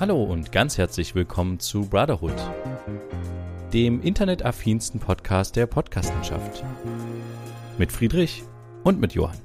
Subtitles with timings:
[0.00, 2.32] Hallo und ganz herzlich willkommen zu Brotherhood,
[3.74, 6.64] dem internetaffinsten Podcast der Podcastenschaft.
[7.76, 8.42] Mit Friedrich
[8.82, 9.36] und mit Johann.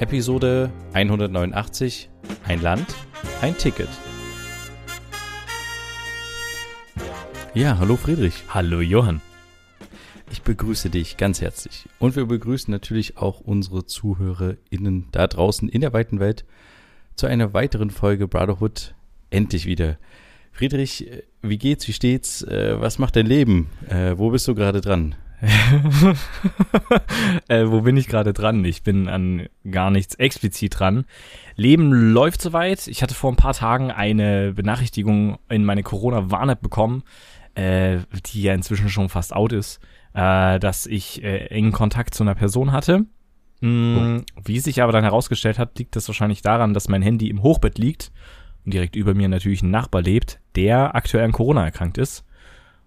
[0.00, 2.10] Episode 189
[2.48, 2.84] Ein Land,
[3.42, 3.88] ein Ticket.
[7.54, 8.42] Ja, hallo Friedrich.
[8.48, 9.22] Hallo Johann.
[10.32, 11.88] Ich begrüße dich ganz herzlich.
[12.00, 16.44] Und wir begrüßen natürlich auch unsere ZuhörerInnen da draußen in der weiten Welt
[17.14, 18.96] zu einer weiteren Folge Brotherhood.
[19.30, 19.96] Endlich wieder.
[20.52, 23.70] Friedrich, äh, wie geht's, wie steht's, äh, was macht dein Leben?
[23.88, 25.14] Äh, wo bist du gerade dran?
[27.48, 28.62] äh, wo bin ich gerade dran?
[28.64, 31.06] Ich bin an gar nichts explizit dran.
[31.56, 32.88] Leben läuft soweit.
[32.88, 37.04] Ich hatte vor ein paar Tagen eine Benachrichtigung in meine Corona-Warn-App bekommen,
[37.54, 39.80] äh, die ja inzwischen schon fast out ist,
[40.12, 43.06] äh, dass ich engen Kontakt zu einer Person hatte.
[43.62, 44.18] Oh.
[44.44, 47.78] Wie sich aber dann herausgestellt hat, liegt das wahrscheinlich daran, dass mein Handy im Hochbett
[47.78, 48.10] liegt
[48.70, 52.24] direkt über mir natürlich ein Nachbar lebt, der aktuell an Corona erkrankt ist.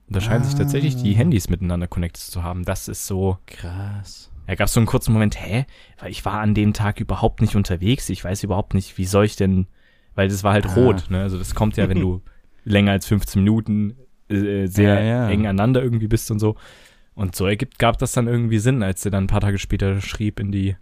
[0.07, 0.45] Und da scheinen ah.
[0.45, 2.65] sich tatsächlich die Handys miteinander connected zu haben.
[2.65, 3.37] Das ist so.
[3.45, 4.31] Krass.
[4.47, 5.65] Ja, gab so einen kurzen Moment, hä?
[5.99, 8.09] Weil ich war an dem Tag überhaupt nicht unterwegs.
[8.09, 9.67] Ich weiß überhaupt nicht, wie soll ich denn,
[10.15, 10.73] weil das war halt ah.
[10.73, 11.21] rot, ne?
[11.21, 12.21] Also das kommt ja, wenn du
[12.65, 13.95] länger als 15 Minuten
[14.29, 15.29] äh, sehr ja, ja.
[15.29, 16.55] eng aneinander irgendwie bist und so.
[17.15, 20.01] Und so ergibt, gab das dann irgendwie Sinn, als er dann ein paar Tage später
[20.01, 20.75] schrieb in die,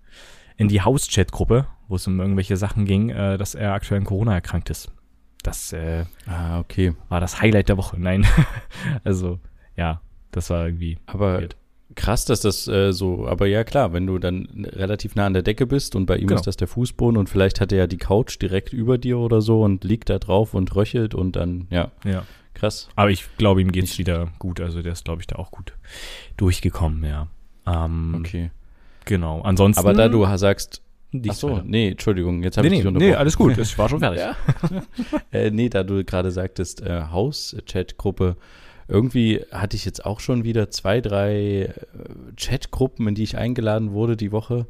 [0.62, 4.36] in die Haus-Chat-Gruppe, wo es um irgendwelche Sachen ging, äh, dass er aktuell an Corona
[4.36, 4.92] erkrankt ist.
[5.42, 6.94] Das äh, ah, okay.
[7.10, 8.00] war das Highlight der Woche.
[8.00, 8.28] Nein,
[9.04, 9.40] also
[9.76, 11.00] ja, das war irgendwie.
[11.08, 11.56] Aber weird.
[11.96, 15.42] krass, dass das äh, so, aber ja klar, wenn du dann relativ nah an der
[15.42, 16.40] Decke bist und bei ihm genau.
[16.40, 19.42] ist das der Fußboden und vielleicht hat er ja die Couch direkt über dir oder
[19.42, 21.90] so und liegt da drauf und röchelt und dann, ja.
[22.06, 22.24] Ja.
[22.54, 22.90] Krass.
[22.96, 24.60] Aber ich glaube, ihm geht's wieder gut.
[24.60, 25.74] Also der ist, glaube ich, da auch gut
[26.38, 27.28] durchgekommen, ja.
[27.66, 28.52] Ähm, okay.
[29.06, 29.42] Genau.
[29.42, 29.80] Ansonsten.
[29.80, 30.82] Aber da du sagst,
[31.28, 33.12] Ach so, nee, Entschuldigung, jetzt habe nee, ich dich unterbrochen.
[33.12, 34.22] Nee, alles gut, ich war schon fertig.
[34.22, 34.36] ja.
[35.32, 38.38] äh, nee, da du gerade sagtest, äh, Haus-Chat-Gruppe,
[38.88, 41.74] irgendwie hatte ich jetzt auch schon wieder zwei, drei äh,
[42.38, 44.68] Chatgruppen, in die ich eingeladen wurde die Woche.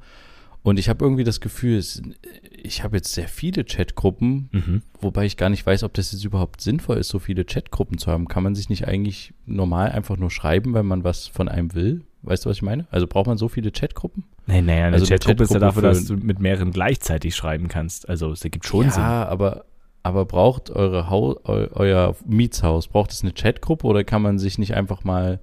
[0.63, 2.03] Und ich habe irgendwie das Gefühl, es,
[2.51, 4.81] ich habe jetzt sehr viele Chatgruppen, mhm.
[4.99, 8.11] wobei ich gar nicht weiß, ob das jetzt überhaupt sinnvoll ist, so viele Chatgruppen zu
[8.11, 8.27] haben.
[8.27, 12.01] Kann man sich nicht eigentlich normal einfach nur schreiben, wenn man was von einem will?
[12.23, 12.85] Weißt du, was ich meine?
[12.91, 14.23] Also braucht man so viele Chatgruppen?
[14.45, 18.07] Nee, nee, eine also Chatgruppe ist ja dafür, dass du mit mehreren gleichzeitig schreiben kannst.
[18.07, 19.03] Also es ergibt schon ja, Sinn.
[19.03, 19.65] Ja, aber,
[20.03, 24.57] aber braucht eure Haus, eu, euer Mietshaus, braucht es eine Chatgruppe oder kann man sich
[24.57, 25.39] nicht einfach mal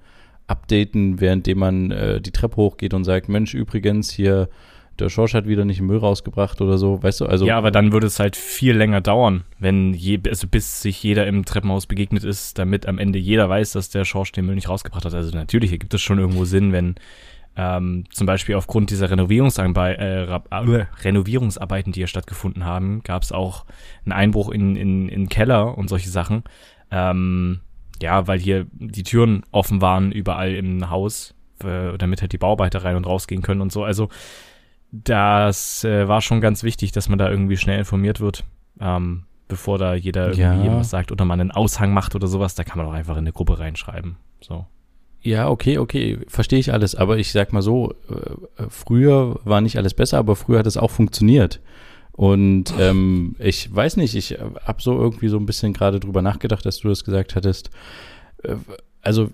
[0.46, 4.48] updaten, währenddem man äh, die Treppe hochgeht und sagt, Mensch, übrigens hier
[4.98, 7.26] der Schorsch hat wieder nicht Müll rausgebracht oder so, weißt du?
[7.26, 11.02] Also ja, aber dann würde es halt viel länger dauern, wenn je, also bis sich
[11.02, 14.54] jeder im Treppenhaus begegnet ist, damit am Ende jeder weiß, dass der Schorsch den Müll
[14.54, 15.14] nicht rausgebracht hat.
[15.14, 16.96] Also natürlich gibt es schon irgendwo Sinn, wenn
[17.56, 23.32] ähm, zum Beispiel aufgrund dieser Renovierungsarbe äh, äh, Renovierungsarbeiten, die hier stattgefunden haben, gab es
[23.32, 23.66] auch
[24.04, 26.44] einen Einbruch in, in, in Keller und solche Sachen.
[26.92, 27.60] Ähm,
[28.00, 31.34] ja, weil hier die Türen offen waren überall im Haus,
[31.64, 33.82] äh, damit halt die Bauarbeiter rein und rausgehen können und so.
[33.82, 34.08] Also
[34.90, 38.44] das äh, war schon ganz wichtig, dass man da irgendwie schnell informiert wird,
[38.80, 40.62] ähm, bevor da jeder irgendwie ja.
[40.62, 42.54] irgendwas sagt oder man einen Aushang macht oder sowas.
[42.54, 44.16] Da kann man auch einfach in eine Gruppe reinschreiben.
[44.40, 44.66] So.
[45.20, 46.94] Ja, okay, okay, verstehe ich alles.
[46.94, 50.76] Aber ich sag mal so, äh, früher war nicht alles besser, aber früher hat es
[50.76, 51.60] auch funktioniert.
[52.12, 56.64] Und ähm, ich weiß nicht, ich habe so irgendwie so ein bisschen gerade drüber nachgedacht,
[56.64, 57.70] dass du das gesagt hattest.
[58.42, 58.56] Äh,
[59.02, 59.30] also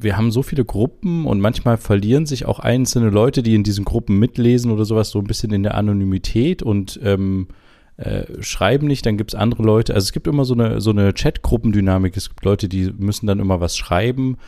[0.00, 3.84] wir haben so viele Gruppen und manchmal verlieren sich auch einzelne Leute, die in diesen
[3.84, 7.48] Gruppen mitlesen oder sowas, so ein bisschen in der Anonymität und ähm,
[7.96, 9.94] äh, schreiben nicht, dann gibt es andere Leute.
[9.94, 12.16] Also es gibt immer so eine, so eine Chat-Gruppendynamik.
[12.16, 14.38] Es gibt Leute, die müssen dann immer was schreiben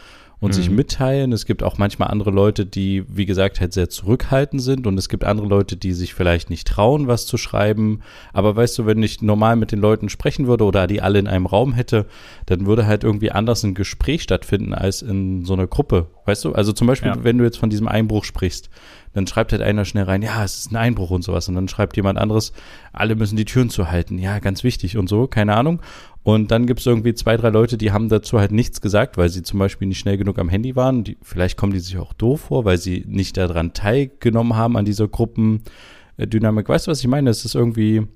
[0.43, 0.55] und mhm.
[0.55, 1.33] sich mitteilen.
[1.33, 5.09] Es gibt auch manchmal andere Leute, die, wie gesagt, halt sehr zurückhaltend sind und es
[5.09, 8.01] gibt andere Leute, die sich vielleicht nicht trauen, was zu schreiben.
[8.33, 11.29] Aber weißt du, wenn ich normal mit den Leuten sprechen würde oder die alle in
[11.29, 12.07] einem Raum hätte,
[12.47, 16.09] dann würde halt irgendwie anders ein Gespräch stattfinden als in so einer Gruppe.
[16.27, 16.53] Weißt du?
[16.53, 17.23] Also zum Beispiel, ja.
[17.23, 18.69] wenn du jetzt von diesem Einbruch sprichst,
[19.13, 21.49] dann schreibt halt einer schnell rein, ja, es ist ein Einbruch und sowas.
[21.49, 22.53] Und dann schreibt jemand anderes,
[22.93, 24.19] alle müssen die Türen zuhalten.
[24.19, 25.81] Ja, ganz wichtig und so, keine Ahnung.
[26.23, 29.29] Und dann gibt es irgendwie zwei, drei Leute, die haben dazu halt nichts gesagt, weil
[29.29, 31.05] sie zum Beispiel nicht schnell genug am Handy waren.
[31.05, 34.85] Die, vielleicht kommen die sich auch doof vor, weil sie nicht daran teilgenommen haben an
[34.85, 36.69] dieser Gruppendynamik.
[36.69, 37.29] Weißt du, was ich meine?
[37.29, 38.07] Es ist irgendwie,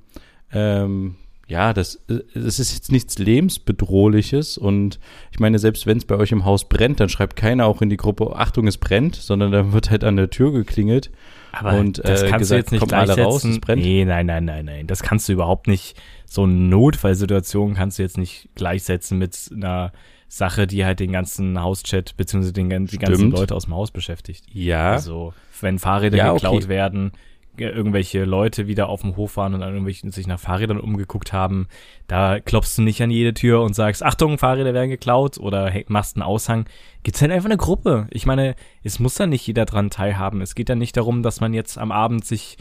[0.53, 1.17] ähm,
[1.49, 4.99] ja, das, das ist jetzt nichts lebensbedrohliches und
[5.31, 7.89] ich meine, selbst wenn es bei euch im Haus brennt, dann schreibt keiner auch in
[7.89, 11.11] die Gruppe, Achtung, es brennt, sondern dann wird halt an der Tür geklingelt.
[11.53, 13.25] Aber und, das äh, kannst gesagt, du jetzt nicht gleichsetzen.
[13.25, 13.83] Raus, es brennt.
[13.83, 14.87] Nee, nein, nein, nein, nein.
[14.87, 15.97] Das kannst du überhaupt nicht.
[16.27, 19.93] So eine Notfallsituation kannst du jetzt nicht gleichsetzen mit einer
[20.29, 24.45] Sache, die halt den ganzen Hauschat beziehungsweise den, die ganzen Leute aus dem Haus beschäftigt.
[24.53, 24.93] Ja.
[24.93, 26.69] Also, wenn Fahrräder ja, geklaut okay.
[26.69, 27.13] werden,
[27.59, 31.69] irgendwelche Leute wieder auf dem Hof waren und irgendwelchen sich nach Fahrrädern umgeguckt haben,
[32.07, 36.17] da klopfst du nicht an jede Tür und sagst, Achtung, Fahrräder werden geklaut oder machst
[36.17, 36.67] einen Aushang.
[37.03, 38.07] Gibt's halt einfach eine Gruppe.
[38.11, 40.41] Ich meine, es muss da nicht jeder dran teilhaben.
[40.41, 42.59] Es geht ja nicht darum, dass man jetzt am Abend sich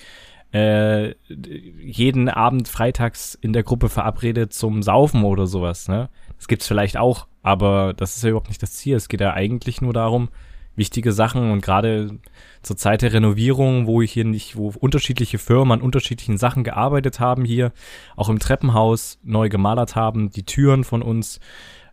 [0.54, 5.88] äh, jeden Abend freitags in der Gruppe verabredet zum Saufen oder sowas.
[5.88, 6.10] Ne?
[6.38, 8.96] Das gibt's vielleicht auch, aber das ist ja überhaupt nicht das Ziel.
[8.96, 10.30] Es geht ja eigentlich nur darum,
[10.76, 12.20] wichtige Sachen und gerade
[12.62, 17.20] zur Zeit der Renovierung, wo ich hier nicht, wo unterschiedliche Firmen an unterschiedlichen Sachen gearbeitet
[17.20, 17.72] haben hier,
[18.16, 21.40] auch im Treppenhaus neu gemalert haben, die Türen von uns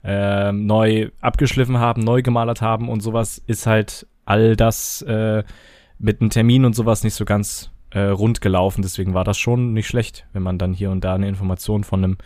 [0.05, 5.44] äh, neu abgeschliffen haben, neu gemalert haben und sowas ist halt all das äh,
[5.99, 8.82] mit einem Termin und sowas nicht so ganz äh, rund gelaufen.
[8.82, 12.05] Deswegen war das schon nicht schlecht, wenn man dann hier und da eine Information von
[12.05, 12.17] einem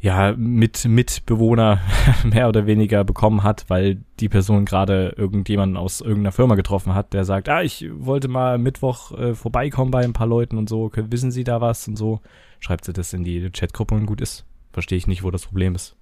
[0.00, 1.80] ja, mit Mitbewohner
[2.24, 7.12] mehr oder weniger bekommen hat, weil die Person gerade irgendjemanden aus irgendeiner Firma getroffen hat,
[7.12, 10.90] der sagt, ah, ich wollte mal Mittwoch äh, vorbeikommen bei ein paar Leuten und so,
[10.94, 12.20] wissen Sie da was und so,
[12.60, 14.44] schreibt sie das in die Chatgruppe und gut ist.
[14.72, 15.96] Verstehe ich nicht, wo das Problem ist.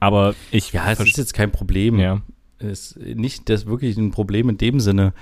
[0.00, 0.72] Aber ich.
[0.72, 1.98] Ja, es ist jetzt kein Problem.
[1.98, 2.22] Ja.
[2.58, 5.12] Es ist nicht das wirklich ein Problem in dem Sinne.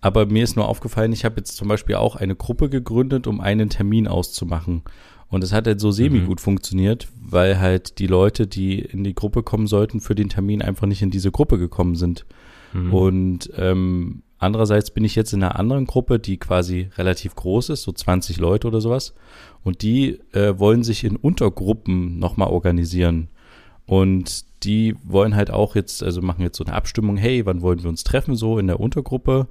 [0.00, 3.40] Aber mir ist nur aufgefallen, ich habe jetzt zum Beispiel auch eine Gruppe gegründet, um
[3.40, 4.82] einen Termin auszumachen.
[5.28, 6.42] Und es hat halt so semi gut mhm.
[6.42, 10.86] funktioniert, weil halt die Leute, die in die Gruppe kommen sollten, für den Termin einfach
[10.86, 12.26] nicht in diese Gruppe gekommen sind.
[12.72, 12.94] Mhm.
[12.94, 17.82] Und ähm, andererseits bin ich jetzt in einer anderen Gruppe, die quasi relativ groß ist,
[17.82, 19.14] so 20 Leute oder sowas.
[19.64, 23.28] Und die äh, wollen sich in Untergruppen nochmal organisieren.
[23.84, 27.82] Und die wollen halt auch jetzt, also machen jetzt so eine Abstimmung, hey, wann wollen
[27.82, 29.48] wir uns treffen, so in der Untergruppe.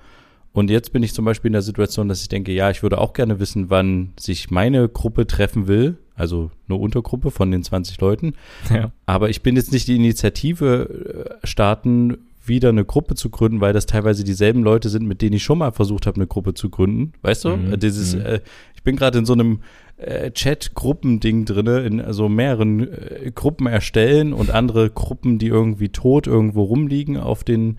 [0.55, 2.97] Und jetzt bin ich zum Beispiel in der Situation, dass ich denke, ja, ich würde
[2.97, 7.99] auch gerne wissen, wann sich meine Gruppe treffen will, also eine Untergruppe von den 20
[7.99, 8.35] Leuten.
[8.73, 8.91] Ja.
[9.05, 13.73] Aber ich bin jetzt nicht die Initiative äh, starten, wieder eine Gruppe zu gründen, weil
[13.73, 16.69] das teilweise dieselben Leute sind, mit denen ich schon mal versucht habe, eine Gruppe zu
[16.69, 17.11] gründen.
[17.21, 17.57] Weißt du?
[17.57, 17.79] Mhm.
[17.79, 18.21] Dieses, mhm.
[18.21, 18.39] äh,
[18.75, 19.59] ich bin gerade in so einem
[19.97, 26.27] äh, Chat-Gruppending drinne, in also mehreren äh, Gruppen erstellen und andere Gruppen, die irgendwie tot
[26.27, 27.77] irgendwo rumliegen auf den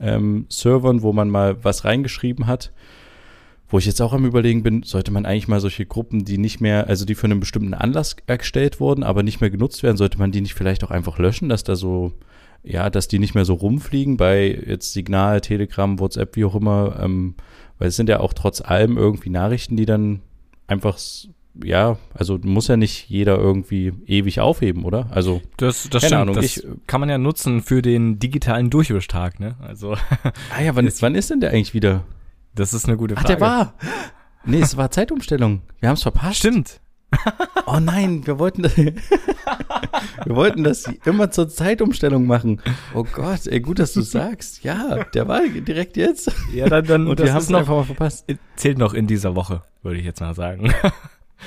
[0.00, 2.72] ähm, Servern, wo man mal was reingeschrieben hat.
[3.68, 6.60] Wo ich jetzt auch am Überlegen bin, sollte man eigentlich mal solche Gruppen, die nicht
[6.60, 10.18] mehr, also die für einen bestimmten Anlass erstellt wurden, aber nicht mehr genutzt werden, sollte
[10.18, 12.12] man die nicht vielleicht auch einfach löschen, dass da so,
[12.62, 17.00] ja, dass die nicht mehr so rumfliegen bei jetzt Signal, Telegram, WhatsApp, wie auch immer,
[17.02, 17.34] ähm,
[17.78, 20.20] weil es sind ja auch trotz allem irgendwie Nachrichten, die dann
[20.68, 20.96] einfach
[21.64, 25.08] ja, also muss ja nicht jeder irgendwie ewig aufheben, oder?
[25.10, 29.40] Also das, das keine Ahnung, das ich, kann man ja nutzen für den digitalen Durchwischtag,
[29.40, 29.56] ne?
[29.60, 29.92] Also
[30.56, 32.04] ah ja, wann, ist, wann ist denn der eigentlich wieder?
[32.54, 33.26] Das ist eine gute Frage.
[33.26, 33.74] Ach, der war.
[34.44, 35.62] Nee, es war Zeitumstellung.
[35.80, 36.38] Wir haben es verpasst.
[36.38, 36.80] Stimmt.
[37.68, 38.94] Oh nein, wir wollten das, wir
[40.36, 42.62] wollten das immer zur Zeitumstellung machen.
[42.94, 44.62] Oh Gott, ey, gut, dass du sagst.
[44.62, 46.30] Ja, der war direkt jetzt.
[46.54, 48.26] Ja, dann, dann und wir haben es einfach mal verpasst.
[48.54, 50.72] Zählt noch in dieser Woche, würde ich jetzt mal sagen.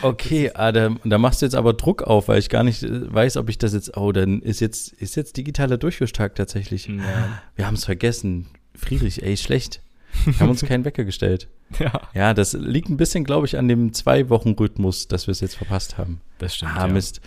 [0.01, 3.38] Okay, ah, da, machst du jetzt aber Druck auf, weil ich gar nicht äh, weiß,
[3.38, 3.97] ob ich das jetzt.
[3.97, 6.88] Oh, dann ist jetzt, ist jetzt digitaler Durchwischtag tatsächlich.
[6.88, 7.41] Ja.
[7.56, 8.47] Wir haben es vergessen.
[8.75, 9.81] Friedrich, ey, schlecht.
[10.25, 11.47] Wir haben uns keinen Wecker gestellt.
[11.77, 12.01] Ja.
[12.15, 16.00] Ja, das liegt ein bisschen, glaube ich, an dem Zwei-Wochen-Rhythmus, dass wir es jetzt verpasst
[16.00, 16.19] haben.
[16.39, 16.71] Das stimmt.
[16.75, 16.94] Ah, ja.
[16.94, 17.21] Mist.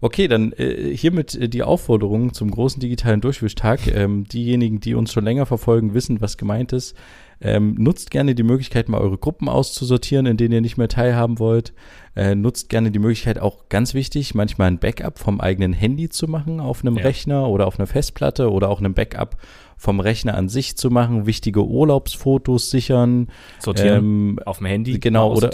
[0.00, 3.86] Okay, dann äh, hiermit äh, die Aufforderung zum großen digitalen Durchwischtag.
[3.88, 6.96] Ähm, diejenigen, die uns schon länger verfolgen, wissen, was gemeint ist.
[7.40, 11.38] Ähm, nutzt gerne die Möglichkeit, mal eure Gruppen auszusortieren, in denen ihr nicht mehr teilhaben
[11.38, 11.72] wollt.
[12.16, 16.26] Äh, nutzt gerne die Möglichkeit, auch ganz wichtig, manchmal ein Backup vom eigenen Handy zu
[16.26, 17.04] machen auf einem ja.
[17.04, 19.36] Rechner oder auf einer Festplatte oder auch ein Backup
[19.76, 23.28] vom Rechner an sich zu machen, wichtige Urlaubsfotos sichern.
[23.60, 24.98] Sortieren ähm, auf dem Handy.
[24.98, 25.50] Genau, oder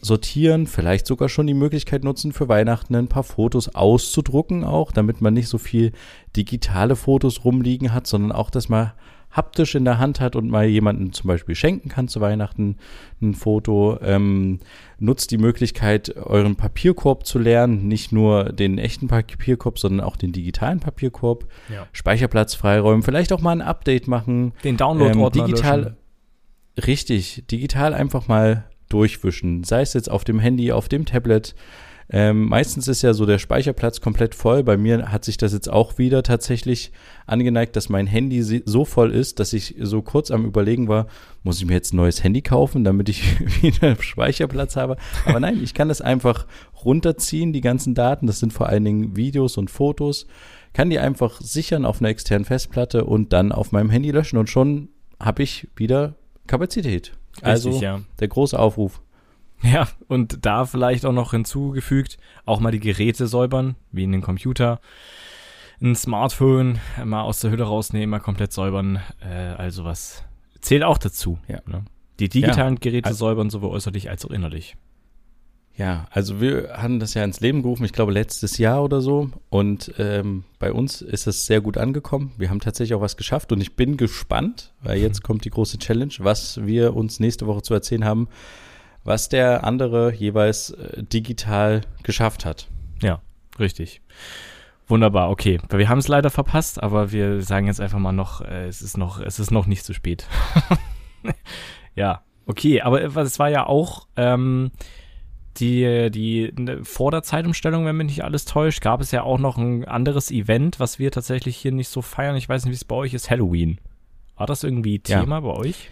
[0.00, 0.66] sortieren.
[0.66, 5.34] vielleicht sogar schon die Möglichkeit nutzen, für Weihnachten ein paar Fotos auszudrucken auch, damit man
[5.34, 5.92] nicht so viel
[6.36, 8.92] digitale Fotos rumliegen hat, sondern auch, dass man
[9.34, 12.76] haptisch in der Hand hat und mal jemanden zum Beispiel schenken kann zu Weihnachten
[13.20, 13.98] ein Foto.
[14.00, 14.60] Ähm,
[14.98, 20.32] nutzt die Möglichkeit, euren Papierkorb zu lernen, nicht nur den echten Papierkorb, sondern auch den
[20.32, 21.46] digitalen Papierkorb.
[21.68, 21.86] Ja.
[21.92, 24.52] Speicherplatz freiräumen, vielleicht auch mal ein Update machen.
[24.62, 25.96] Den Download-Ordner ähm, digital, löschen.
[26.86, 31.54] Richtig, digital einfach mal durchwischen, sei es jetzt auf dem Handy, auf dem Tablet.
[32.10, 34.62] Ähm, meistens ist ja so der Speicherplatz komplett voll.
[34.62, 36.92] Bei mir hat sich das jetzt auch wieder tatsächlich
[37.26, 41.06] angeneigt, dass mein Handy so voll ist, dass ich so kurz am Überlegen war,
[41.42, 44.96] muss ich mir jetzt ein neues Handy kaufen, damit ich wieder Speicherplatz habe.
[45.24, 46.46] Aber nein, ich kann das einfach
[46.84, 48.26] runterziehen, die ganzen Daten.
[48.26, 50.26] Das sind vor allen Dingen Videos und Fotos.
[50.72, 54.50] Kann die einfach sichern auf einer externen Festplatte und dann auf meinem Handy löschen und
[54.50, 56.14] schon habe ich wieder
[56.46, 57.12] Kapazität.
[57.42, 58.00] Also Richtig, ja.
[58.20, 59.00] der große Aufruf.
[59.62, 64.20] Ja, und da vielleicht auch noch hinzugefügt, auch mal die Geräte säubern, wie in den
[64.20, 64.80] Computer.
[65.80, 70.24] Ein Smartphone mal aus der Hülle rausnehmen, mal komplett säubern, äh, also was
[70.60, 71.38] zählt auch dazu.
[71.48, 71.60] Ja.
[71.66, 71.84] Ne?
[72.20, 72.80] Die digitalen ja.
[72.80, 74.76] Geräte säubern sowohl äußerlich als auch innerlich.
[75.76, 79.30] Ja, also wir haben das ja ins Leben gerufen, ich glaube letztes Jahr oder so.
[79.50, 82.32] Und ähm, bei uns ist es sehr gut angekommen.
[82.36, 85.78] Wir haben tatsächlich auch was geschafft und ich bin gespannt, weil jetzt kommt die große
[85.78, 88.28] Challenge, was wir uns nächste Woche zu erzählen haben,
[89.02, 92.68] was der andere jeweils äh, digital geschafft hat.
[93.02, 93.20] Ja,
[93.58, 94.00] richtig.
[94.86, 95.58] Wunderbar, okay.
[95.70, 98.96] Wir haben es leider verpasst, aber wir sagen jetzt einfach mal noch, äh, es ist
[98.96, 100.28] noch, es ist noch nicht zu spät.
[101.96, 104.70] ja, okay, aber es war ja auch ähm,
[105.56, 109.38] die, die ne, vor der Zeitumstellung, wenn mich nicht alles täuscht, gab es ja auch
[109.38, 112.36] noch ein anderes Event, was wir tatsächlich hier nicht so feiern.
[112.36, 113.78] Ich weiß nicht, wie es bei euch ist, Halloween.
[114.36, 115.40] War das irgendwie Thema ja.
[115.40, 115.90] bei euch?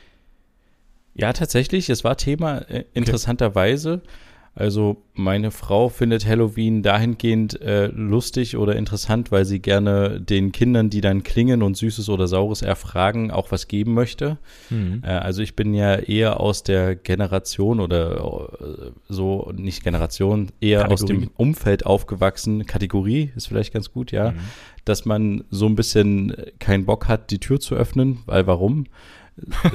[1.15, 1.91] Ja, tatsächlich.
[1.91, 3.95] Es war Thema äh, interessanterweise.
[3.95, 4.09] Okay.
[4.55, 10.91] Also meine Frau findet Halloween dahingehend äh, lustig oder interessant, weil sie gerne den Kindern,
[10.91, 14.37] die dann klingen und Süßes oder Saures erfragen, auch was geben möchte.
[14.69, 15.03] Mhm.
[15.05, 20.83] Äh, also ich bin ja eher aus der Generation oder äh, so, nicht Generation, eher
[20.83, 21.03] Kategorie.
[21.03, 22.67] aus dem Umfeld aufgewachsen.
[22.67, 24.33] Kategorie ist vielleicht ganz gut, ja.
[24.33, 24.39] Mhm.
[24.85, 28.87] Dass man so ein bisschen keinen Bock hat, die Tür zu öffnen, weil warum?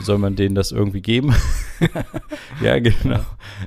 [0.02, 1.34] Soll man denen das irgendwie geben?
[2.64, 3.20] ja, genau.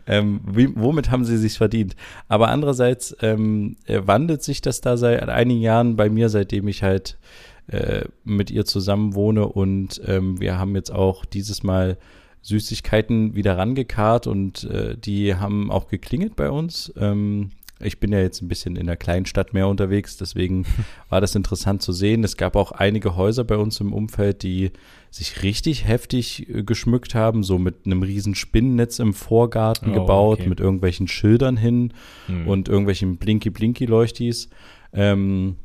[0.06, 1.96] Ähm, wie, womit haben sie sich verdient?
[2.28, 6.82] Aber andererseits ähm, äh, wandelt sich das da seit einigen Jahren bei mir, seitdem ich
[6.82, 7.18] halt
[7.66, 11.98] äh, mit ihr zusammen wohne und ähm, wir haben jetzt auch dieses Mal
[12.42, 16.92] Süßigkeiten wieder rangekarrt und äh, die haben auch geklingelt bei uns.
[16.96, 20.66] Ähm, ich bin ja jetzt ein bisschen in der Kleinstadt mehr unterwegs, deswegen
[21.08, 22.24] war das interessant zu sehen.
[22.24, 24.70] Es gab auch einige Häuser bei uns im Umfeld, die
[25.10, 30.40] sich richtig heftig äh, geschmückt haben, so mit einem riesen Spinnennetz im Vorgarten oh, gebaut,
[30.40, 30.48] okay.
[30.48, 31.92] mit irgendwelchen Schildern hin
[32.26, 32.46] hm.
[32.46, 34.50] und irgendwelchen Blinky-Blinky-Leuchtis.
[34.92, 35.56] Ähm,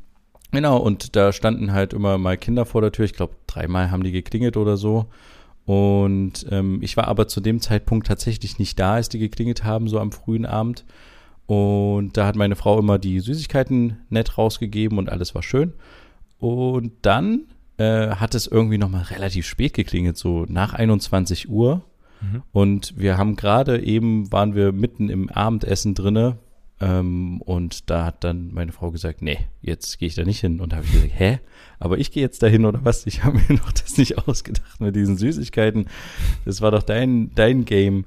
[0.50, 3.04] genau, und da standen halt immer mal Kinder vor der Tür.
[3.04, 5.06] Ich glaube, dreimal haben die geklingelt oder so.
[5.66, 9.88] Und ähm, ich war aber zu dem Zeitpunkt tatsächlich nicht da, als die geklingelt haben,
[9.88, 10.84] so am frühen Abend.
[11.46, 15.72] Und da hat meine Frau immer die Süßigkeiten nett rausgegeben und alles war schön.
[16.38, 17.46] Und dann
[17.78, 21.82] äh, hat es irgendwie nochmal relativ spät geklingelt, so nach 21 Uhr.
[22.20, 22.42] Mhm.
[22.52, 26.38] Und wir haben gerade eben, waren wir mitten im Abendessen drinne.
[26.78, 30.60] Ähm, und da hat dann meine Frau gesagt, nee, jetzt gehe ich da nicht hin.
[30.60, 31.38] Und da habe ich gesagt, hä?
[31.78, 33.06] Aber ich gehe jetzt dahin oder was?
[33.06, 35.86] Ich habe mir noch das nicht ausgedacht mit diesen Süßigkeiten.
[36.44, 38.04] Das war doch dein, dein Game.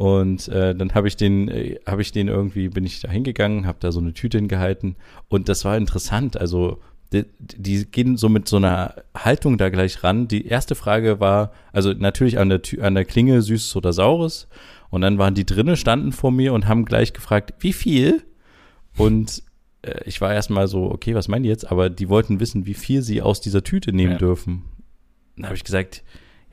[0.00, 3.66] Und äh, dann habe ich den, äh, habe ich den irgendwie, bin ich da hingegangen,
[3.66, 4.96] habe da so eine Tüte hingehalten
[5.28, 6.40] und das war interessant.
[6.40, 6.78] Also
[7.12, 10.26] die, die, gehen so mit so einer Haltung da gleich ran.
[10.26, 14.48] Die erste Frage war, also natürlich an der, an der Klinge süßes oder saures.
[14.88, 18.22] Und dann waren die drinnen, standen vor mir und haben gleich gefragt, wie viel?
[18.96, 19.42] Und
[19.82, 21.70] äh, ich war erstmal so, okay, was meinen die jetzt?
[21.70, 24.18] Aber die wollten wissen, wie viel sie aus dieser Tüte nehmen ja.
[24.18, 24.64] dürfen.
[25.36, 26.04] Dann habe ich gesagt,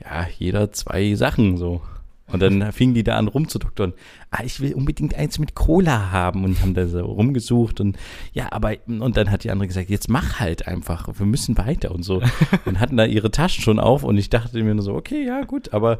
[0.03, 1.81] ja, jeder zwei Sachen so.
[2.29, 3.93] Und dann fingen die da an rumzudoktern.
[4.31, 7.97] Ah, ich will unbedingt eins mit Cola haben und haben da so rumgesucht und
[8.33, 11.91] ja, aber und dann hat die andere gesagt, jetzt mach halt einfach, wir müssen weiter
[11.91, 12.21] und so.
[12.65, 15.43] Und hatten da ihre Taschen schon auf und ich dachte mir nur so, okay, ja
[15.43, 15.99] gut, aber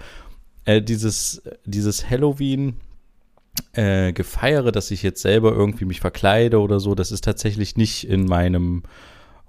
[0.66, 2.76] äh, dieses dieses Halloween
[3.74, 8.08] äh, gefeiere, dass ich jetzt selber irgendwie mich verkleide oder so, das ist tatsächlich nicht
[8.08, 8.84] in meinem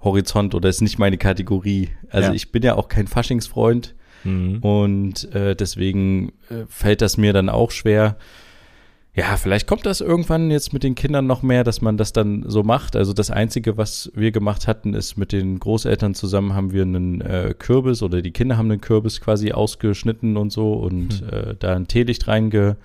[0.01, 1.89] Horizont oder ist nicht meine Kategorie.
[2.09, 2.35] Also ja.
[2.35, 4.59] ich bin ja auch kein Faschingsfreund Mhm.
[4.59, 8.17] Und äh, deswegen äh, fällt das mir dann auch schwer.
[9.15, 12.45] Ja, vielleicht kommt das irgendwann jetzt mit den Kindern noch mehr, dass man das dann
[12.47, 12.95] so macht.
[12.95, 17.19] Also das Einzige, was wir gemacht hatten, ist mit den Großeltern zusammen haben wir einen
[17.21, 21.55] äh, Kürbis oder die Kinder haben einen Kürbis quasi ausgeschnitten und so und mhm.
[21.59, 22.77] da ein Teelicht reinge,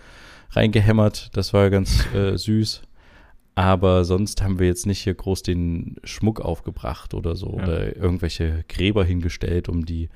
[0.51, 1.31] reingehämmert.
[1.35, 2.83] Das war ganz äh, süß.
[3.57, 7.63] Aber sonst haben wir jetzt nicht hier groß den Schmuck aufgebracht oder so ja.
[7.63, 10.09] oder irgendwelche Gräber hingestellt, um die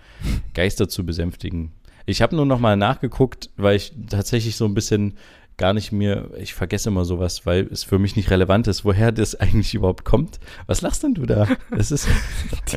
[0.55, 1.73] Geister zu besänftigen.
[2.07, 5.15] Ich habe nur noch mal nachgeguckt, weil ich tatsächlich so ein bisschen
[5.59, 9.13] gar nicht mehr, ich vergesse immer sowas, weil es für mich nicht relevant ist, woher
[9.13, 10.41] das eigentlich überhaupt kommt.
[10.67, 11.49] Was lachst denn du da?
[11.71, 12.09] Das ist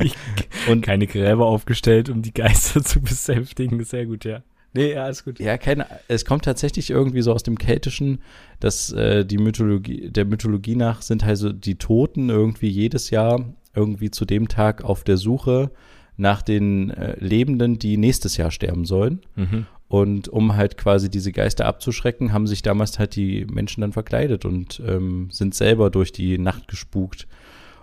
[0.68, 3.82] und keine Gräber aufgestellt, um die Geister zu besänftigen.
[3.84, 4.42] Sehr gut, ja.
[4.74, 5.38] Nee, ja, alles gut.
[5.38, 8.20] Ja, keine, es kommt tatsächlich irgendwie so aus dem Keltischen,
[8.58, 14.10] dass äh, die Mythologie, der Mythologie nach sind also die Toten irgendwie jedes Jahr irgendwie
[14.10, 15.70] zu dem Tag auf der Suche
[16.16, 19.20] nach den äh, Lebenden, die nächstes Jahr sterben sollen.
[19.36, 19.66] Mhm.
[19.88, 24.46] Und um halt quasi diese Geister abzuschrecken, haben sich damals halt die Menschen dann verkleidet
[24.46, 27.26] und ähm, sind selber durch die Nacht gespukt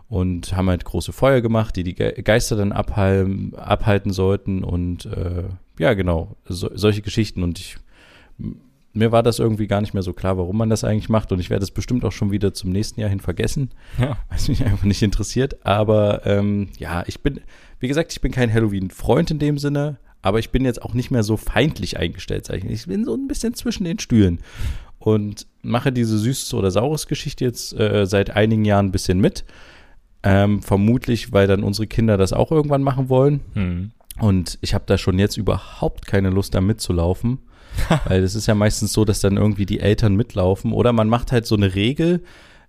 [0.08, 5.44] und haben halt große Feuer gemacht, die die Geister dann abhalten, abhalten sollten und äh,
[5.80, 7.78] ja, genau, so, solche Geschichten und ich
[8.94, 11.40] mir war das irgendwie gar nicht mehr so klar, warum man das eigentlich macht und
[11.40, 14.18] ich werde es bestimmt auch schon wieder zum nächsten Jahr hin vergessen, ja.
[14.30, 17.40] weil es mich einfach nicht interessiert, aber ähm, ja, ich bin,
[17.80, 21.12] wie gesagt, ich bin kein Halloween-Freund in dem Sinne, aber ich bin jetzt auch nicht
[21.12, 22.86] mehr so feindlich eingestellt, ich.
[22.88, 24.40] Bin so ein bisschen zwischen den Stühlen
[24.98, 29.46] und mache diese süßes oder saures Geschichte jetzt äh, seit einigen Jahren ein bisschen mit.
[30.22, 33.40] Ähm, vermutlich, weil dann unsere Kinder das auch irgendwann machen wollen.
[33.54, 33.92] Hm.
[34.20, 37.40] Und ich habe da schon jetzt überhaupt keine Lust, da mitzulaufen.
[38.06, 40.74] weil es ist ja meistens so, dass dann irgendwie die Eltern mitlaufen.
[40.74, 42.24] Oder man macht halt so eine Regel,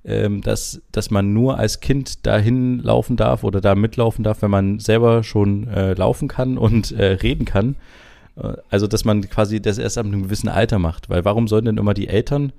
[0.05, 4.51] ähm, dass, dass man nur als Kind dahin laufen darf oder da mitlaufen darf, wenn
[4.51, 7.77] man selber schon äh, laufen kann und äh, reden kann.
[8.37, 11.09] Äh, Also, dass man quasi das erst ab einem gewissen Alter macht.
[11.11, 12.53] Weil warum sollen denn immer die Eltern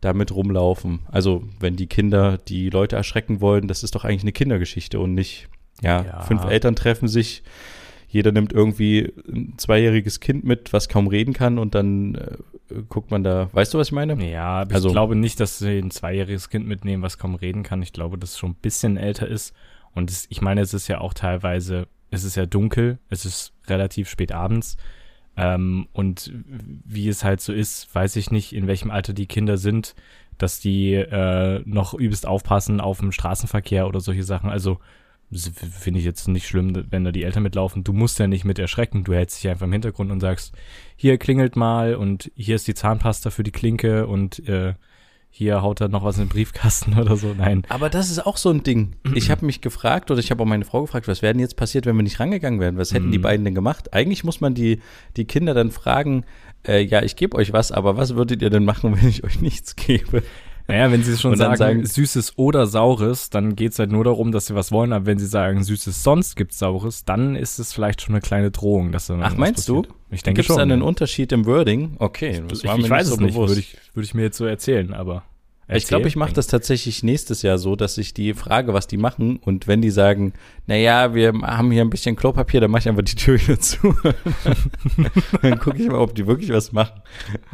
[0.00, 1.00] damit rumlaufen?
[1.10, 5.14] Also, wenn die Kinder die Leute erschrecken wollen, das ist doch eigentlich eine Kindergeschichte und
[5.14, 5.48] nicht,
[5.80, 6.20] ja, Ja.
[6.22, 7.42] fünf Eltern treffen sich,
[8.14, 12.36] jeder nimmt irgendwie ein zweijähriges Kind mit, was kaum reden kann und dann äh,
[12.88, 14.14] guckt man da, weißt du, was ich meine?
[14.30, 17.62] Ja, aber Also- ich glaube nicht, dass sie ein zweijähriges Kind mitnehmen, was kaum reden
[17.64, 17.82] kann.
[17.82, 19.52] Ich glaube, dass es schon ein bisschen älter ist.
[19.94, 23.52] Und es, ich meine, es ist ja auch teilweise, es ist ja dunkel, es ist
[23.68, 24.76] relativ spät abends.
[25.36, 26.32] Ähm, und
[26.84, 29.94] wie es halt so ist, weiß ich nicht, in welchem Alter die Kinder sind,
[30.38, 34.50] dass die äh, noch übelst aufpassen auf dem Straßenverkehr oder solche Sachen.
[34.50, 34.78] Also
[35.34, 37.84] finde ich jetzt nicht schlimm, wenn da die Eltern mitlaufen.
[37.84, 39.04] Du musst ja nicht mit erschrecken.
[39.04, 40.52] Du hältst dich einfach im Hintergrund und sagst,
[40.96, 44.74] hier klingelt mal und hier ist die Zahnpasta für die Klinke und äh,
[45.30, 47.34] hier haut er noch was in den Briefkasten oder so.
[47.36, 47.62] Nein.
[47.68, 48.94] Aber das ist auch so ein Ding.
[49.14, 51.56] Ich habe mich gefragt oder ich habe auch meine Frau gefragt, was wäre denn jetzt
[51.56, 52.76] passiert, wenn wir nicht rangegangen wären?
[52.78, 53.22] Was hätten die Mhm.
[53.22, 53.92] beiden denn gemacht?
[53.92, 54.80] Eigentlich muss man die,
[55.16, 56.24] die Kinder dann fragen,
[56.66, 59.40] äh, ja, ich gebe euch was, aber was würdet ihr denn machen, wenn ich euch
[59.40, 60.22] nichts gebe?
[60.66, 64.46] Naja, wenn sie schon sagen, sagen- Süßes oder Saures, dann geht's halt nur darum, dass
[64.46, 64.92] sie was wollen.
[64.94, 68.50] Aber wenn sie sagen, Süßes sonst gibt's Saures, dann ist es vielleicht schon eine kleine
[68.50, 68.90] Drohung.
[68.90, 69.82] Dass dann Ach, meinst du?
[69.82, 69.98] passiert.
[70.10, 70.58] Ich denke Gibt es schon.
[70.60, 70.88] dann einen ja.
[70.88, 71.96] Unterschied im Wording?
[71.98, 73.50] Okay, das ich war mir ich weiß nicht es so nicht, bewusst.
[73.50, 75.24] würde ich, würde ich mir jetzt so erzählen, aber.
[75.66, 78.98] Ich glaube, ich mache das tatsächlich nächstes Jahr so, dass ich die frage, was die
[78.98, 80.34] machen und wenn die sagen,
[80.66, 83.94] naja, wir haben hier ein bisschen Klopapier, dann mache ich einfach die Tür wieder zu.
[85.42, 87.00] dann gucke ich mal, ob die wirklich was machen.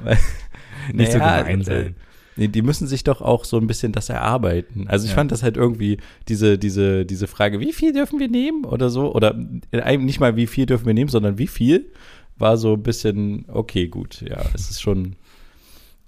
[0.93, 1.97] Nicht so Naja, gemein äh, sein.
[2.41, 4.87] Nee, die müssen sich doch auch so ein bisschen das erarbeiten.
[4.89, 5.17] Also ich Ja.
[5.17, 9.15] fand das halt irgendwie diese, diese, diese Frage, wie viel dürfen wir nehmen oder so,
[9.15, 9.35] oder
[9.73, 11.93] eigentlich nicht mal wie viel dürfen wir nehmen, sondern wie viel,
[12.39, 15.17] war so ein bisschen, okay, gut, ja, es ist schon,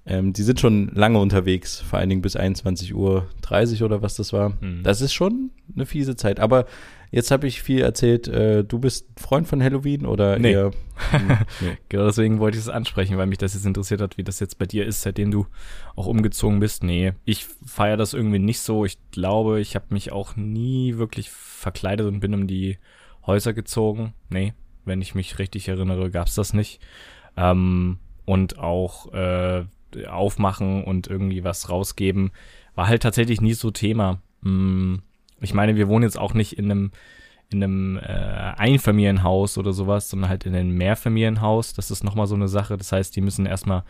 [0.07, 4.15] ähm, die sind schon lange unterwegs, vor allen Dingen bis 21 Uhr 30 oder was
[4.15, 4.59] das war.
[4.59, 4.81] Hm.
[4.83, 6.39] Das ist schon eine fiese Zeit.
[6.39, 6.65] Aber
[7.13, 10.51] jetzt habe ich viel erzählt, äh, du bist Freund von Halloween oder Nee.
[10.51, 10.71] eher?
[11.61, 11.77] Nee.
[11.89, 14.57] Genau deswegen wollte ich es ansprechen, weil mich das jetzt interessiert hat, wie das jetzt
[14.59, 15.47] bei dir ist, seitdem du
[15.95, 16.83] auch umgezogen bist.
[16.83, 18.83] Nee, ich feiere das irgendwie nicht so.
[18.85, 22.77] Ich glaube, ich habe mich auch nie wirklich verkleidet und bin um die
[23.25, 24.13] Häuser gezogen.
[24.29, 24.53] Nee,
[24.85, 26.81] wenn ich mich richtig erinnere, gab's das nicht.
[27.37, 29.65] Ähm, und auch äh,
[30.07, 32.31] aufmachen und irgendwie was rausgeben,
[32.75, 34.21] war halt tatsächlich nie so Thema.
[34.43, 35.01] Hm,
[35.43, 36.91] ich meine, wir wohnen jetzt auch nicht in einem
[37.49, 38.01] in einem äh,
[38.57, 41.73] Einfamilienhaus oder sowas, sondern halt in einem Mehrfamilienhaus.
[41.73, 42.77] Das ist nochmal so eine Sache.
[42.77, 43.83] Das heißt, die müssen erstmal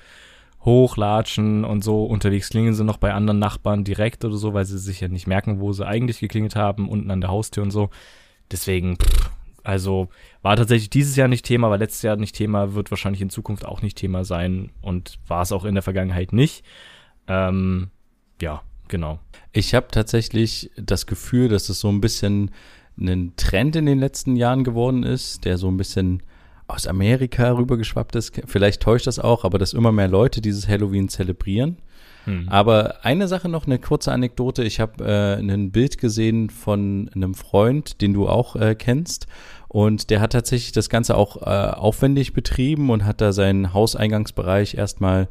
[0.65, 2.03] hochlatschen und so.
[2.05, 5.27] Unterwegs klingeln sie noch bei anderen Nachbarn direkt oder so, weil sie sich ja nicht
[5.27, 7.89] merken, wo sie eigentlich geklingelt haben, unten an der Haustür und so.
[8.51, 9.31] Deswegen, pff,
[9.63, 10.09] also
[10.41, 13.65] war tatsächlich dieses Jahr nicht Thema, war letztes Jahr nicht Thema, wird wahrscheinlich in Zukunft
[13.65, 16.65] auch nicht Thema sein und war es auch in der Vergangenheit nicht.
[17.27, 17.89] Ähm,
[18.41, 18.61] ja,
[18.93, 19.17] genau.
[19.51, 22.51] Ich habe tatsächlich das Gefühl, dass es so ein bisschen
[22.95, 26.21] ein Trend in den letzten Jahren geworden ist, der so ein bisschen
[26.67, 28.39] aus Amerika rübergeschwappt ist.
[28.45, 31.77] Vielleicht täuscht das auch, aber dass immer mehr Leute dieses Halloween zelebrieren.
[32.25, 32.47] Hm.
[32.49, 34.63] Aber eine Sache noch, eine kurze Anekdote.
[34.63, 39.25] Ich habe äh, ein Bild gesehen von einem Freund, den du auch äh, kennst.
[39.69, 44.75] Und der hat tatsächlich das Ganze auch äh, aufwendig betrieben und hat da seinen Hauseingangsbereich
[44.75, 45.29] erstmal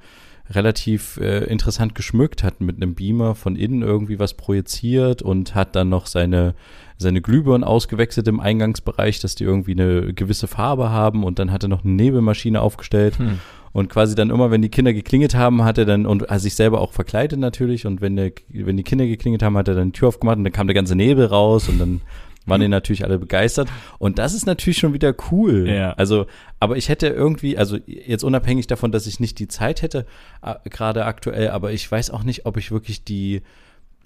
[0.51, 5.75] relativ äh, interessant geschmückt, hat mit einem Beamer von innen irgendwie was projiziert und hat
[5.77, 6.55] dann noch seine,
[6.99, 11.63] seine Glühbirnen ausgewechselt im Eingangsbereich, dass die irgendwie eine gewisse Farbe haben und dann hat
[11.63, 13.39] er noch eine Nebelmaschine aufgestellt Hm.
[13.73, 16.55] und quasi dann immer, wenn die Kinder geklingelt haben, hat er dann, und also sich
[16.55, 19.93] selber auch verkleidet natürlich, und wenn, der, wenn die Kinder geklingelt haben, hat er dann
[19.93, 22.01] die Tür aufgemacht und dann kam der ganze Nebel raus und dann
[22.47, 23.69] waren die natürlich alle begeistert.
[23.99, 25.69] Und das ist natürlich schon wieder cool.
[25.69, 25.93] Ja.
[25.93, 26.27] Also,
[26.61, 30.07] aber ich hätte irgendwie, also jetzt unabhängig davon, dass ich nicht die Zeit hätte,
[30.43, 33.43] äh, gerade aktuell, aber ich weiß auch nicht, ob ich wirklich die,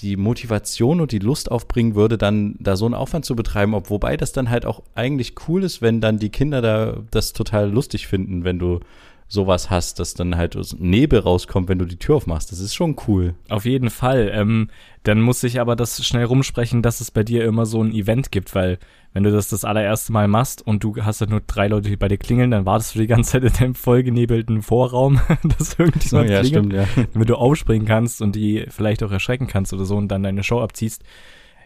[0.01, 3.91] die Motivation und die Lust aufbringen würde, dann da so einen Aufwand zu betreiben, ob,
[3.91, 7.71] wobei das dann halt auch eigentlich cool ist, wenn dann die Kinder da das total
[7.71, 8.81] lustig finden, wenn du
[9.29, 12.53] sowas hast, dass dann halt aus Nebel rauskommt, wenn du die Tür aufmachst.
[12.53, 13.35] Das ist schon cool.
[13.49, 14.31] Auf jeden Fall.
[14.33, 14.71] Ähm,
[15.03, 18.31] dann muss ich aber das schnell rumsprechen, dass es bei dir immer so ein Event
[18.31, 18.79] gibt, weil
[19.13, 21.97] wenn du das das allererste Mal machst und du hast halt nur drei Leute, die
[21.97, 25.21] bei dir klingeln, dann wartest du die ganze Zeit in deinem vollgenebelten Vorraum,
[25.59, 27.05] dass irgendjemand klingelt, ja.
[27.13, 30.45] damit du aufspringen kannst und die vielleicht auch erschrecken kannst oder so und dann deine
[30.45, 31.03] Show abziehst.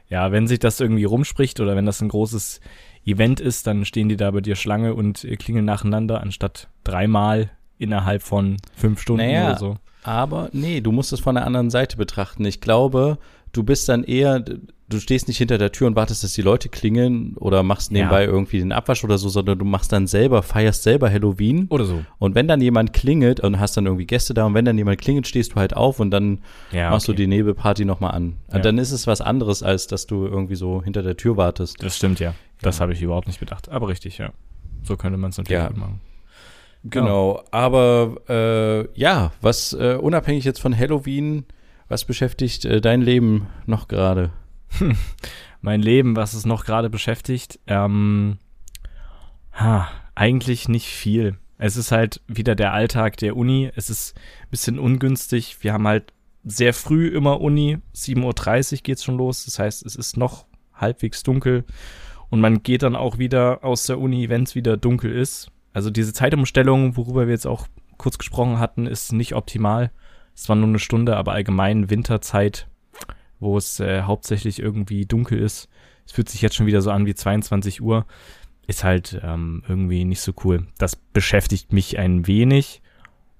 [0.09, 2.61] Ja, wenn sich das irgendwie rumspricht oder wenn das ein großes
[3.04, 7.50] Event ist, dann stehen die da bei dir Schlange und äh, klingeln nacheinander, anstatt dreimal
[7.78, 9.76] innerhalb von fünf Stunden Naja, oder so.
[10.02, 12.44] Aber nee, du musst es von der anderen Seite betrachten.
[12.44, 13.18] Ich glaube,
[13.52, 16.68] du bist dann eher, du stehst nicht hinter der Tür und wartest, dass die Leute
[16.68, 20.82] klingeln oder machst nebenbei irgendwie den Abwasch oder so, sondern du machst dann selber, feierst
[20.82, 21.66] selber Halloween.
[21.68, 22.02] Oder so.
[22.18, 25.00] Und wenn dann jemand klingelt und hast dann irgendwie Gäste da und wenn dann jemand
[25.00, 26.40] klingelt, stehst du halt auf und dann
[26.72, 28.36] Ja, machst du die Nebelparty nochmal an.
[28.48, 28.56] Ja.
[28.56, 31.82] Und dann ist es was anderes, als dass du irgendwie so hinter der Tür wartest.
[31.82, 32.34] Das stimmt ja.
[32.62, 33.68] Das habe ich überhaupt nicht bedacht.
[33.68, 34.33] Aber richtig, ja.
[34.83, 35.70] So könnte man es natürlich Ja.
[35.70, 36.01] machen.
[36.85, 41.44] Genau, aber äh, ja, was äh, unabhängig jetzt von Halloween,
[41.88, 44.31] was beschäftigt äh, dein Leben noch gerade?
[45.61, 48.38] Mein Leben, was es noch gerade beschäftigt, ähm,
[49.53, 51.37] ha, eigentlich nicht viel.
[51.59, 53.70] Es ist halt wieder der Alltag der Uni.
[53.77, 55.59] Es ist ein bisschen ungünstig.
[55.61, 57.77] Wir haben halt sehr früh immer Uni.
[57.94, 59.44] 7.30 Uhr geht's schon los.
[59.44, 61.64] Das heißt, es ist noch halbwegs dunkel.
[62.30, 65.50] Und man geht dann auch wieder aus der Uni, wenn es wieder dunkel ist.
[65.72, 67.66] Also diese Zeitumstellung, worüber wir jetzt auch
[67.98, 69.90] kurz gesprochen hatten, ist nicht optimal.
[70.34, 72.68] Es war nur eine Stunde, aber allgemein Winterzeit,
[73.40, 75.68] wo es äh, hauptsächlich irgendwie dunkel ist.
[76.06, 78.06] Es fühlt sich jetzt schon wieder so an wie 22 Uhr.
[78.66, 80.66] Ist halt ähm, irgendwie nicht so cool.
[80.78, 82.82] Das beschäftigt mich ein wenig.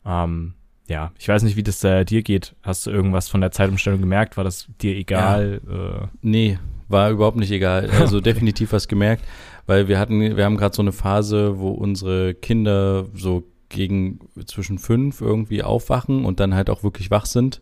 [0.05, 0.55] Ähm,
[0.91, 2.57] ja, ich weiß nicht, wie das äh, dir geht.
[2.63, 4.37] Hast du irgendwas von der Zeitumstellung gemerkt?
[4.37, 5.61] War das dir egal?
[5.71, 7.89] Äh, Nee, war überhaupt nicht egal.
[8.01, 9.25] Also definitiv was gemerkt,
[9.67, 14.79] weil wir hatten, wir haben gerade so eine Phase, wo unsere Kinder so gegen zwischen
[14.79, 17.61] fünf irgendwie aufwachen und dann halt auch wirklich wach sind.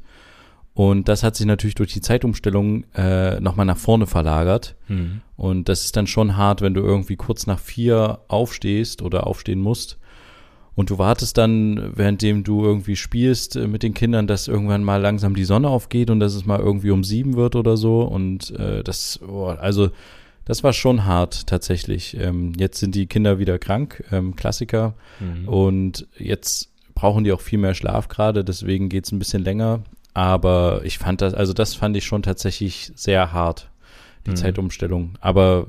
[0.72, 4.74] Und das hat sich natürlich durch die Zeitumstellung äh, nochmal nach vorne verlagert.
[4.86, 5.20] hm.
[5.36, 9.60] Und das ist dann schon hart, wenn du irgendwie kurz nach vier aufstehst oder aufstehen
[9.60, 9.98] musst.
[10.78, 15.00] Und du wartest dann, währenddem du irgendwie spielst äh, mit den Kindern, dass irgendwann mal
[15.00, 18.02] langsam die Sonne aufgeht und dass es mal irgendwie um sieben wird oder so.
[18.02, 19.90] Und äh, das, oh, also
[20.44, 22.16] das war schon hart tatsächlich.
[22.16, 24.94] Ähm, jetzt sind die Kinder wieder krank, ähm, Klassiker.
[25.18, 25.48] Mhm.
[25.48, 29.80] Und jetzt brauchen die auch viel mehr Schlaf gerade, deswegen geht's ein bisschen länger.
[30.14, 33.68] Aber ich fand das, also das fand ich schon tatsächlich sehr hart,
[34.26, 34.36] die Mhm.
[34.36, 35.14] Zeitumstellung.
[35.20, 35.66] Aber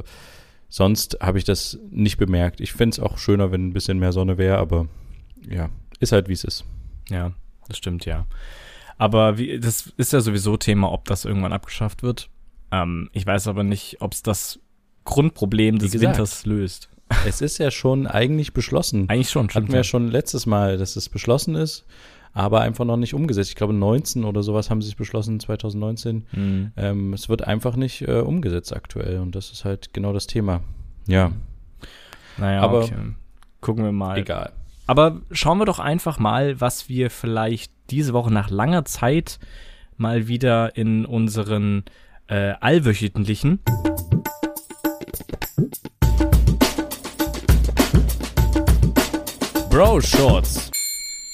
[0.69, 2.61] sonst habe ich das nicht bemerkt.
[2.61, 4.87] Ich find's auch schöner, wenn ein bisschen mehr Sonne wäre, aber
[5.47, 6.65] ja, ist halt wie es ist.
[7.09, 7.31] Ja,
[7.67, 8.25] das stimmt, ja.
[8.97, 12.29] Aber wie, das ist ja sowieso Thema, ob das irgendwann abgeschafft wird.
[12.71, 14.59] Ähm, ich weiß aber nicht, ob es das
[15.05, 16.17] Grundproblem des gesagt.
[16.17, 16.89] Winters löst.
[17.25, 19.09] Es ist ja schon eigentlich beschlossen.
[19.09, 21.87] Eigentlich schon, Hatten wir ja schon letztes Mal, dass es beschlossen ist,
[22.33, 23.49] aber einfach noch nicht umgesetzt.
[23.49, 26.27] Ich glaube 19 oder sowas haben sie sich beschlossen, 2019.
[26.31, 26.71] Mhm.
[26.77, 30.61] Ähm, es wird einfach nicht äh, umgesetzt aktuell und das ist halt genau das Thema.
[31.07, 31.31] Ja,
[32.37, 32.93] Naja, Aber- okay.
[33.59, 34.19] gucken wir mal.
[34.19, 34.51] egal.
[34.89, 39.37] Aber schauen wir doch einfach mal, was wir vielleicht diese Woche nach langer Zeit
[39.97, 41.83] mal wieder in unseren
[42.25, 43.59] äh, allwöchentlichen
[49.69, 50.71] Bro Shorts.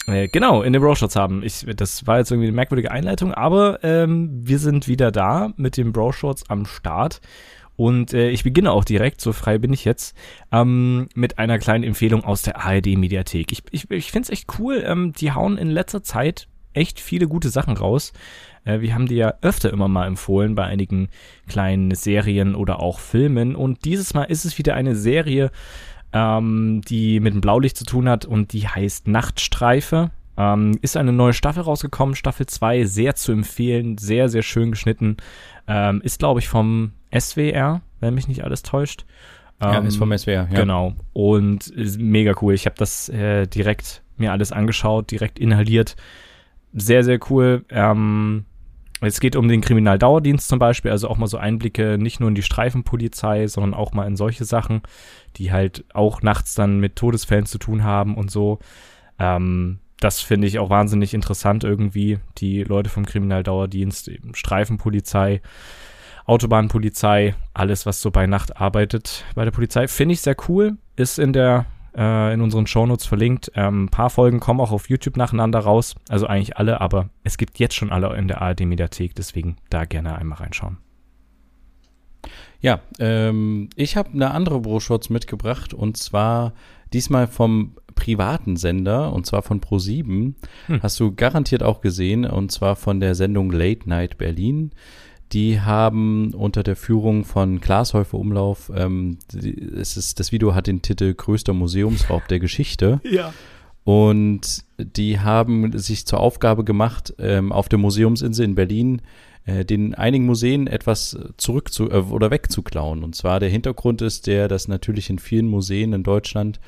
[0.07, 1.41] Äh, genau, in den Bro Shorts haben.
[1.41, 5.77] Ich, das war jetzt irgendwie eine merkwürdige Einleitung, aber ähm, wir sind wieder da mit
[5.77, 7.21] den Bro Shorts am Start.
[7.75, 10.15] Und äh, ich beginne auch direkt, so frei bin ich jetzt,
[10.51, 13.51] ähm, mit einer kleinen Empfehlung aus der ARD-Mediathek.
[13.51, 14.83] Ich, ich, ich finde es echt cool.
[14.85, 18.13] Ähm, die hauen in letzter Zeit echt viele gute Sachen raus.
[18.63, 21.09] Äh, wir haben die ja öfter immer mal empfohlen bei einigen
[21.47, 23.55] kleinen Serien oder auch Filmen.
[23.55, 25.51] Und dieses Mal ist es wieder eine Serie,
[26.13, 30.11] ähm, die mit dem Blaulicht zu tun hat und die heißt Nachtstreife.
[30.37, 35.15] Ähm, ist eine neue Staffel rausgekommen, Staffel 2, sehr zu empfehlen, sehr, sehr schön geschnitten.
[35.67, 39.05] Ähm, ist, glaube ich, vom SWR, wenn mich nicht alles täuscht.
[39.61, 40.47] Ja, Ähm, ist vom SWR.
[40.51, 40.59] Ja.
[40.59, 40.93] Genau.
[41.13, 42.53] Und mega cool.
[42.53, 45.95] Ich habe das äh, direkt mir alles angeschaut, direkt inhaliert.
[46.73, 47.65] Sehr, sehr cool.
[47.69, 48.45] Ähm,
[49.01, 52.35] es geht um den Kriminaldauerdienst zum Beispiel, also auch mal so Einblicke nicht nur in
[52.35, 54.81] die Streifenpolizei, sondern auch mal in solche Sachen,
[55.37, 58.59] die halt auch nachts dann mit Todesfällen zu tun haben und so.
[59.19, 62.19] Ähm, das finde ich auch wahnsinnig interessant irgendwie.
[62.37, 65.41] Die Leute vom Kriminaldauerdienst, Streifenpolizei,
[66.25, 70.77] Autobahnpolizei, alles, was so bei Nacht arbeitet bei der Polizei, finde ich sehr cool.
[70.95, 73.51] Ist in der äh, in unseren Shownotes verlinkt.
[73.55, 75.95] Ähm, ein paar Folgen kommen auch auf YouTube nacheinander raus.
[76.09, 80.17] Also eigentlich alle, aber es gibt jetzt schon alle in der ARD-Mediathek, deswegen da gerne
[80.17, 80.77] einmal reinschauen.
[82.59, 86.53] Ja, ähm, ich habe eine andere Broschurz mitgebracht und zwar
[86.93, 90.33] diesmal vom privaten Sender und zwar von Pro7.
[90.67, 90.83] Hm.
[90.83, 94.71] Hast du garantiert auch gesehen und zwar von der Sendung Late Night Berlin.
[95.31, 100.53] Die haben unter der Führung von Klaas Häufer Umlauf, ähm, die, es ist, das Video
[100.53, 103.01] hat den Titel Größter Museumsraub der Geschichte.
[103.09, 103.33] Ja.
[103.85, 109.01] Und die haben sich zur Aufgabe gemacht, ähm, auf der Museumsinsel in Berlin
[109.45, 113.03] äh, den einigen Museen etwas zurück zu, äh, oder wegzuklauen.
[113.03, 116.59] Und zwar der Hintergrund ist der, dass natürlich in vielen Museen in Deutschland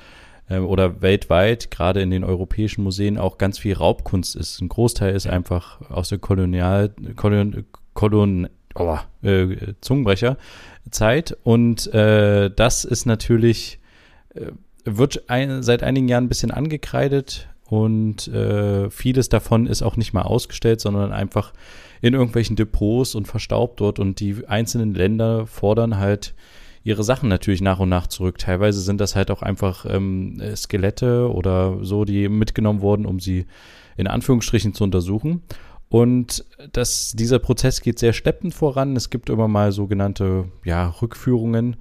[0.49, 4.61] äh, oder weltweit, gerade in den europäischen Museen, auch ganz viel Raubkunst ist.
[4.61, 11.37] Ein Großteil ist einfach aus der Kolonial, Kolon, Kolon, oh, äh, Zungenbrecher-Zeit.
[11.43, 13.79] Und äh, das ist natürlich,
[14.33, 14.51] äh,
[14.85, 20.13] wird ein, seit einigen Jahren ein bisschen angekreidet und äh, vieles davon ist auch nicht
[20.13, 21.51] mal ausgestellt, sondern einfach
[22.01, 26.33] in irgendwelchen Depots und verstaubt dort und die einzelnen Länder fordern halt
[26.87, 28.37] ihre Sachen natürlich nach und nach zurück.
[28.37, 33.45] Teilweise sind das halt auch einfach ähm, Skelette oder so, die mitgenommen wurden, um sie
[33.97, 35.41] in Anführungsstrichen zu untersuchen.
[35.89, 38.95] Und das, dieser Prozess geht sehr schleppend voran.
[38.95, 41.77] Es gibt immer mal sogenannte ja, Rückführungen.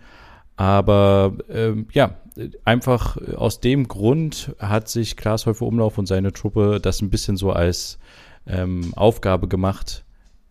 [0.57, 2.17] Aber ähm, ja,
[2.65, 7.37] einfach aus dem Grund hat sich Klaas Häufer Umlauf und seine Truppe das ein bisschen
[7.37, 7.99] so als
[8.47, 10.05] ähm, Aufgabe gemacht,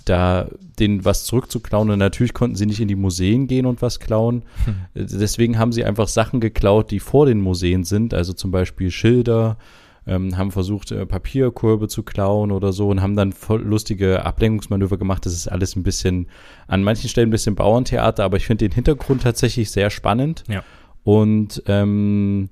[0.06, 0.48] da
[0.80, 1.90] denen was zurückzuklauen.
[1.90, 4.44] Und natürlich konnten sie nicht in die Museen gehen und was klauen.
[4.66, 4.76] Hm.
[4.94, 9.58] Deswegen haben sie einfach Sachen geklaut, die vor den Museen sind, also zum Beispiel Schilder,
[10.08, 14.98] ähm, haben versucht, äh, Papierkurve zu klauen oder so und haben dann voll lustige Ablenkungsmanöver
[14.98, 15.26] gemacht.
[15.26, 16.28] Das ist alles ein bisschen,
[16.68, 20.44] an manchen Stellen ein bisschen Bauerntheater, aber ich finde den Hintergrund tatsächlich sehr spannend.
[20.48, 20.64] Ja.
[21.04, 22.50] Und ähm,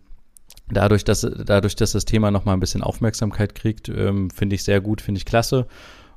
[0.70, 4.82] dadurch, dass, dadurch, dass das Thema nochmal ein bisschen Aufmerksamkeit kriegt, ähm, finde ich sehr
[4.82, 5.68] gut, finde ich klasse.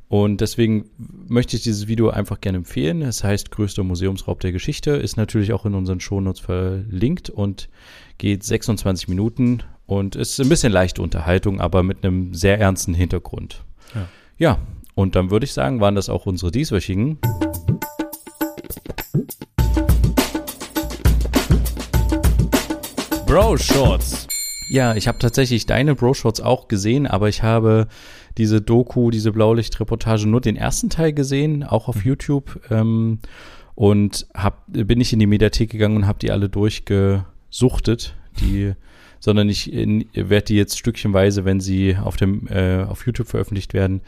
[0.08, 3.02] Und deswegen möchte ich dieses Video einfach gerne empfehlen.
[3.02, 7.68] Es heißt Größter Museumsraub der Geschichte, ist natürlich auch in unseren Shownotes verlinkt und
[8.18, 13.64] geht 26 Minuten und ist ein bisschen leichte Unterhaltung, aber mit einem sehr ernsten Hintergrund.
[13.94, 14.58] Ja, ja
[14.94, 17.18] und dann würde ich sagen, waren das auch unsere dieswöchigen.
[23.26, 24.28] Bro Shorts.
[24.68, 27.86] Ja, ich habe tatsächlich deine Bro Shorts auch gesehen, aber ich habe
[28.36, 32.02] diese Doku, diese Blaulichtreportage nur den ersten Teil gesehen, auch auf mhm.
[32.02, 32.60] YouTube.
[32.70, 33.18] Ähm,
[33.74, 38.72] und hab, bin ich in die Mediathek gegangen und habe die alle durchgesuchtet, die,
[39.20, 44.00] sondern ich werde die jetzt stückchenweise, wenn sie auf dem äh, auf YouTube veröffentlicht werden,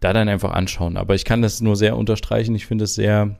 [0.00, 0.96] da dann einfach anschauen.
[0.96, 2.54] Aber ich kann das nur sehr unterstreichen.
[2.54, 3.36] Ich finde es sehr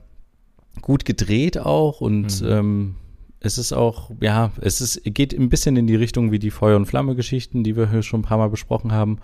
[0.81, 2.47] gut gedreht auch und mhm.
[2.47, 2.95] ähm,
[3.43, 6.77] es ist auch, ja, es ist, geht ein bisschen in die Richtung wie die Feuer-
[6.77, 9.19] und Flamme-Geschichten, die wir hier schon ein paar Mal besprochen haben.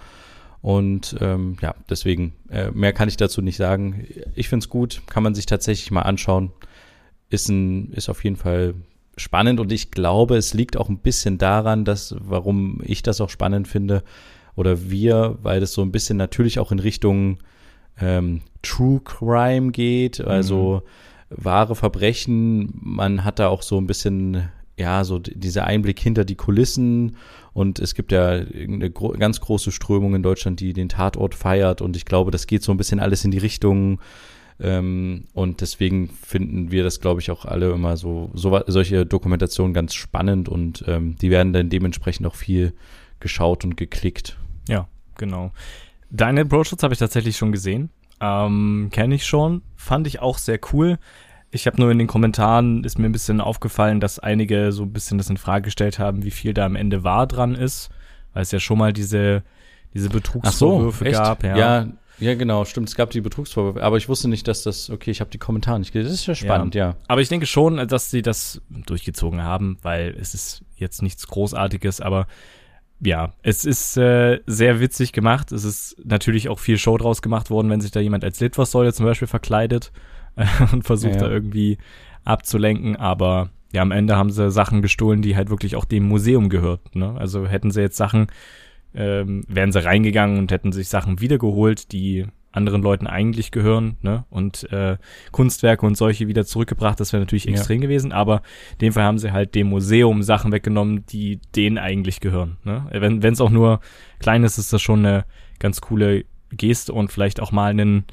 [0.61, 4.05] Und ähm, ja, deswegen, äh, mehr kann ich dazu nicht sagen.
[4.35, 6.51] Ich finde es gut, kann man sich tatsächlich mal anschauen.
[7.29, 8.73] Ist, ein, ist auf jeden Fall
[9.15, 13.29] spannend und ich glaube, es liegt auch ein bisschen daran, dass, warum ich das auch
[13.29, 14.03] spannend finde,
[14.55, 17.37] oder wir, weil das so ein bisschen natürlich auch in Richtung
[18.01, 20.89] ähm, True Crime geht, also mhm.
[21.29, 22.71] Wahre Verbrechen.
[22.81, 27.17] Man hat da auch so ein bisschen, ja, so dieser Einblick hinter die Kulissen
[27.53, 31.81] und es gibt ja eine gro ganz große Strömung in Deutschland, die den Tatort feiert.
[31.81, 33.99] Und ich glaube, das geht so ein bisschen alles in die Richtung.
[34.61, 39.73] Ähm, und deswegen finden wir das, glaube ich, auch alle immer so, so solche Dokumentationen
[39.73, 42.73] ganz spannend und ähm, die werden dann dementsprechend auch viel
[43.21, 44.37] geschaut und geklickt.
[44.67, 44.87] Ja,
[45.17, 45.51] genau.
[46.11, 47.89] Deine Broadshots habe ich tatsächlich schon gesehen.
[48.21, 49.61] Ähm, Kenne ich schon.
[49.75, 50.97] Fand ich auch sehr cool.
[51.51, 54.93] Ich habe nur in den Kommentaren ist mir ein bisschen aufgefallen, dass einige so ein
[54.93, 57.89] bisschen das in Frage gestellt haben, wie viel da am Ende wahr dran ist,
[58.33, 59.43] weil es ja schon mal diese
[59.93, 61.43] diese Betrugsvorwürfe so, gab.
[61.43, 61.57] Ja.
[61.57, 61.87] ja.
[62.19, 62.89] ja, genau, stimmt.
[62.89, 64.89] Es gab die Betrugsvorwürfe, aber ich wusste nicht, dass das.
[64.89, 66.11] Okay, ich habe die Kommentare nicht gelesen.
[66.11, 66.89] Das ist ja spannend, ja.
[66.89, 66.95] ja.
[67.07, 72.01] Aber ich denke schon, dass sie das durchgezogen haben, weil es ist jetzt nichts Großartiges,
[72.01, 72.27] aber
[73.01, 75.51] ja, es ist äh, sehr witzig gemacht.
[75.51, 78.93] Es ist natürlich auch viel Show draus gemacht worden, wenn sich da jemand als Litfaßsäule
[78.93, 79.91] zum Beispiel verkleidet
[80.71, 81.27] und versucht ja, ja.
[81.27, 81.77] da irgendwie
[82.25, 86.49] abzulenken, aber ja, am Ende haben sie Sachen gestohlen, die halt wirklich auch dem Museum
[86.49, 86.95] gehört.
[86.95, 87.15] Ne?
[87.17, 88.27] Also hätten sie jetzt Sachen,
[88.95, 94.25] ähm, wären sie reingegangen und hätten sich Sachen wiedergeholt, die anderen Leuten eigentlich gehören, ne?
[94.29, 94.97] Und äh,
[95.31, 97.87] Kunstwerke und solche wieder zurückgebracht, das wäre natürlich extrem ja.
[97.87, 98.41] gewesen, aber
[98.73, 102.57] in dem Fall haben sie halt dem Museum Sachen weggenommen, die denen eigentlich gehören.
[102.63, 102.87] Ne?
[102.91, 103.81] Wenn es auch nur
[104.19, 105.25] klein ist, ist das schon eine
[105.59, 108.05] ganz coole Geste und vielleicht auch mal einen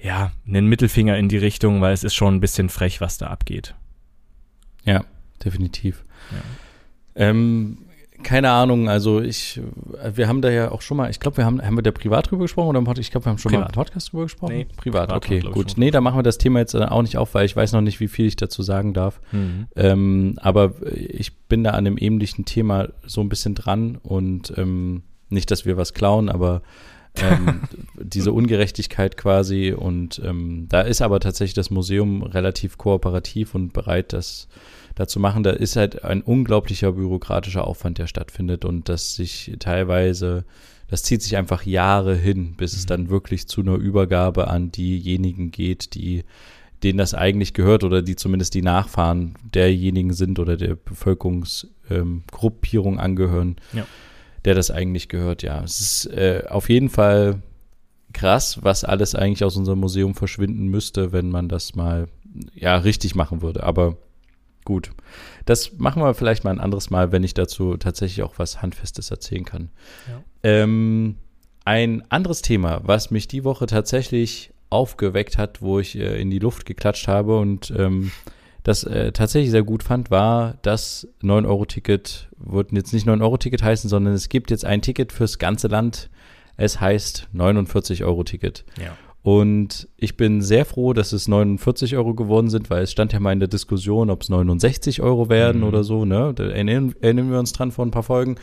[0.00, 3.26] ja, einen Mittelfinger in die Richtung, weil es ist schon ein bisschen frech, was da
[3.26, 3.74] abgeht.
[4.84, 5.04] Ja,
[5.44, 6.04] definitiv.
[6.30, 6.40] Ja.
[7.16, 7.78] Ähm,
[8.22, 9.60] keine Ahnung, also ich,
[10.14, 12.30] wir haben da ja auch schon mal, ich glaube, wir haben, haben wir da privat
[12.30, 13.64] drüber gesprochen oder ich glaube, wir haben schon privat.
[13.64, 14.54] mal im Podcast drüber gesprochen?
[14.54, 15.74] Nee, privat, privat okay, gut.
[15.76, 18.00] Nee, da machen wir das Thema jetzt auch nicht auf, weil ich weiß noch nicht,
[18.00, 19.20] wie viel ich dazu sagen darf.
[19.32, 19.68] Mhm.
[19.76, 25.02] Ähm, aber ich bin da an einem ähnlichen Thema so ein bisschen dran und ähm,
[25.28, 26.62] nicht, dass wir was klauen, aber
[27.16, 27.62] ähm,
[27.94, 29.72] diese Ungerechtigkeit quasi.
[29.72, 34.48] Und ähm, da ist aber tatsächlich das Museum relativ kooperativ und bereit, das
[34.98, 35.42] da zu machen.
[35.42, 40.44] Da ist halt ein unglaublicher bürokratischer Aufwand, der stattfindet und dass sich teilweise
[40.88, 45.50] das zieht sich einfach Jahre hin, bis es dann wirklich zu einer Übergabe an diejenigen
[45.50, 46.24] geht, die
[46.82, 53.00] denen das eigentlich gehört oder die zumindest die Nachfahren derjenigen sind oder der Bevölkerungsgruppierung ähm,
[53.00, 53.84] angehören, ja.
[54.44, 55.42] der das eigentlich gehört.
[55.42, 57.42] Ja, es ist äh, auf jeden Fall
[58.12, 62.06] krass, was alles eigentlich aus unserem Museum verschwinden müsste, wenn man das mal
[62.54, 63.64] ja richtig machen würde.
[63.64, 63.96] Aber
[64.68, 64.90] gut,
[65.46, 69.10] das machen wir vielleicht mal ein anderes Mal, wenn ich dazu tatsächlich auch was Handfestes
[69.10, 69.70] erzählen kann.
[70.06, 70.22] Ja.
[70.42, 71.16] Ähm,
[71.64, 76.38] ein anderes Thema, was mich die Woche tatsächlich aufgeweckt hat, wo ich äh, in die
[76.38, 78.12] Luft geklatscht habe und ähm,
[78.62, 84.12] das äh, tatsächlich sehr gut fand, war das 9-Euro-Ticket, wird jetzt nicht 9-Euro-Ticket heißen, sondern
[84.12, 86.10] es gibt jetzt ein Ticket fürs ganze Land.
[86.58, 88.66] Es heißt 49-Euro-Ticket.
[88.78, 88.98] Ja.
[89.30, 93.20] Und ich bin sehr froh, dass es 49 Euro geworden sind, weil es stand ja
[93.20, 95.66] mal in der Diskussion, ob es 69 Euro werden mhm.
[95.66, 96.06] oder so.
[96.06, 96.32] Ne?
[96.34, 98.36] Da erinnern, erinnern wir uns dran vor ein paar Folgen.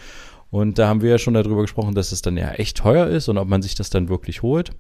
[0.51, 3.29] Und da haben wir ja schon darüber gesprochen, dass es dann ja echt teuer ist
[3.29, 4.73] und ob man sich das dann wirklich holt.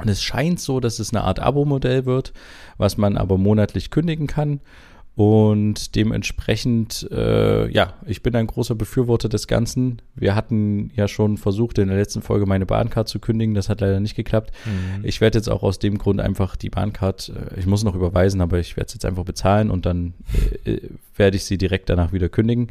[0.00, 2.32] Und es scheint so, dass es eine Art Abo-Modell wird,
[2.78, 4.60] was man aber monatlich kündigen kann.
[5.18, 10.00] Und dementsprechend, äh, ja, ich bin ein großer Befürworter des Ganzen.
[10.14, 13.52] Wir hatten ja schon versucht, in der letzten Folge meine Bahncard zu kündigen.
[13.52, 14.52] Das hat leider nicht geklappt.
[14.64, 15.04] Mhm.
[15.04, 18.40] Ich werde jetzt auch aus dem Grund einfach die Bahncard, äh, ich muss noch überweisen,
[18.40, 20.14] aber ich werde es jetzt einfach bezahlen und dann
[20.64, 22.68] äh, äh, werde ich sie direkt danach wieder kündigen.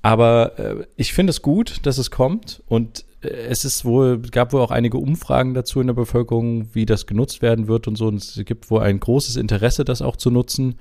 [0.00, 4.60] Aber äh, ich finde es gut, dass es kommt und es ist wohl, gab wohl
[4.60, 8.06] auch einige Umfragen dazu in der Bevölkerung, wie das genutzt werden wird und so.
[8.06, 10.76] Und es gibt wohl ein großes Interesse, das auch zu nutzen.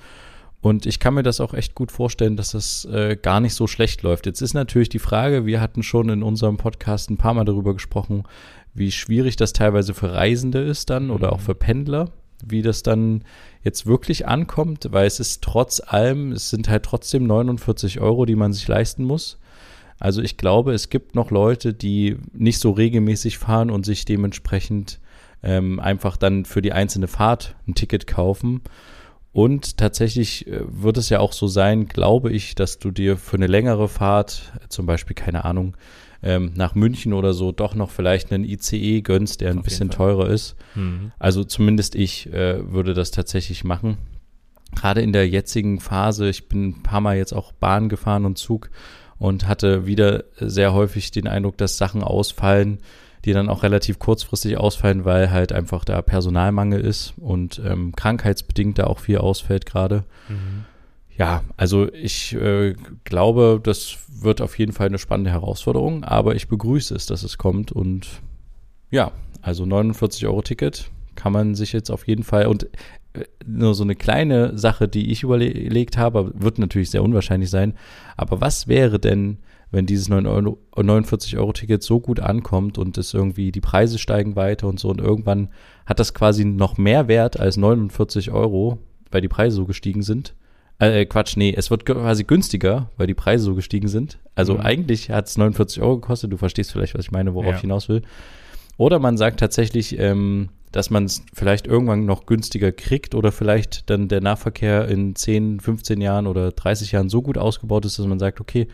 [0.67, 3.67] Und ich kann mir das auch echt gut vorstellen, dass das äh, gar nicht so
[3.67, 4.25] schlecht läuft.
[4.25, 7.73] Jetzt ist natürlich die Frage, wir hatten schon in unserem Podcast ein paar Mal darüber
[7.73, 8.23] gesprochen,
[8.73, 11.43] wie schwierig das teilweise für Reisende ist dann oder auch mhm.
[11.43, 12.09] für Pendler,
[12.45, 13.23] wie das dann
[13.63, 18.35] jetzt wirklich ankommt, weil es ist trotz allem, es sind halt trotzdem 49 Euro, die
[18.35, 19.39] man sich leisten muss.
[19.99, 24.99] Also ich glaube, es gibt noch Leute, die nicht so regelmäßig fahren und sich dementsprechend
[25.43, 28.61] ähm, einfach dann für die einzelne Fahrt ein Ticket kaufen.
[29.37, 33.37] Und tatsächlich äh, wird es ja auch so sein, glaube ich, dass du dir für
[33.37, 35.77] eine längere Fahrt, zum Beispiel, keine Ahnung,
[36.23, 39.91] ähm, nach München oder so, doch noch vielleicht einen ICE gönnst, der ein Auf bisschen
[39.91, 40.55] teurer ist.
[40.73, 41.11] Mhm.
[41.19, 43.99] Also zumindest ich äh, würde das tatsächlich machen.
[44.75, 48.39] Gerade in der jetzigen Phase, ich bin ein paar Mal jetzt auch Bahn gefahren und
[48.39, 48.71] Zug
[49.19, 52.79] und hatte wieder sehr häufig den Eindruck, dass Sachen ausfallen,
[53.27, 58.79] die dann auch relativ kurzfristig ausfallen, weil halt einfach da Personalmangel ist und ähm, krankheitsbedingt
[58.79, 60.05] da auch viel ausfällt gerade.
[60.29, 60.63] Mhm.
[61.17, 66.47] Ja, also ich äh, glaube, das wird auf jeden Fall eine spannende Herausforderung, aber ich
[66.47, 68.07] begrüße es, dass es kommt und
[68.91, 69.11] ja,
[69.41, 72.69] also 49 Euro Ticket kann man sich jetzt auf jeden Fall und
[73.45, 77.73] nur so eine kleine Sache, die ich überlegt habe, wird natürlich sehr unwahrscheinlich sein.
[78.15, 79.39] Aber was wäre denn,
[79.71, 84.89] wenn dieses 49-Euro-Ticket so gut ankommt und es irgendwie, die Preise steigen weiter und so
[84.89, 85.49] und irgendwann
[85.85, 88.79] hat das quasi noch mehr Wert als 49 Euro,
[89.11, 90.35] weil die Preise so gestiegen sind?
[90.79, 94.19] Äh, Quatsch, nee, es wird quasi günstiger, weil die Preise so gestiegen sind.
[94.35, 94.61] Also mhm.
[94.61, 97.55] eigentlich hat es 49 Euro gekostet, du verstehst vielleicht, was ich meine, worauf ja.
[97.55, 98.03] ich hinaus will.
[98.77, 103.89] Oder man sagt tatsächlich, ähm, dass man es vielleicht irgendwann noch günstiger kriegt oder vielleicht
[103.89, 108.05] dann der Nahverkehr in 10, 15 Jahren oder 30 Jahren so gut ausgebaut ist, dass
[108.05, 108.67] man sagt, okay,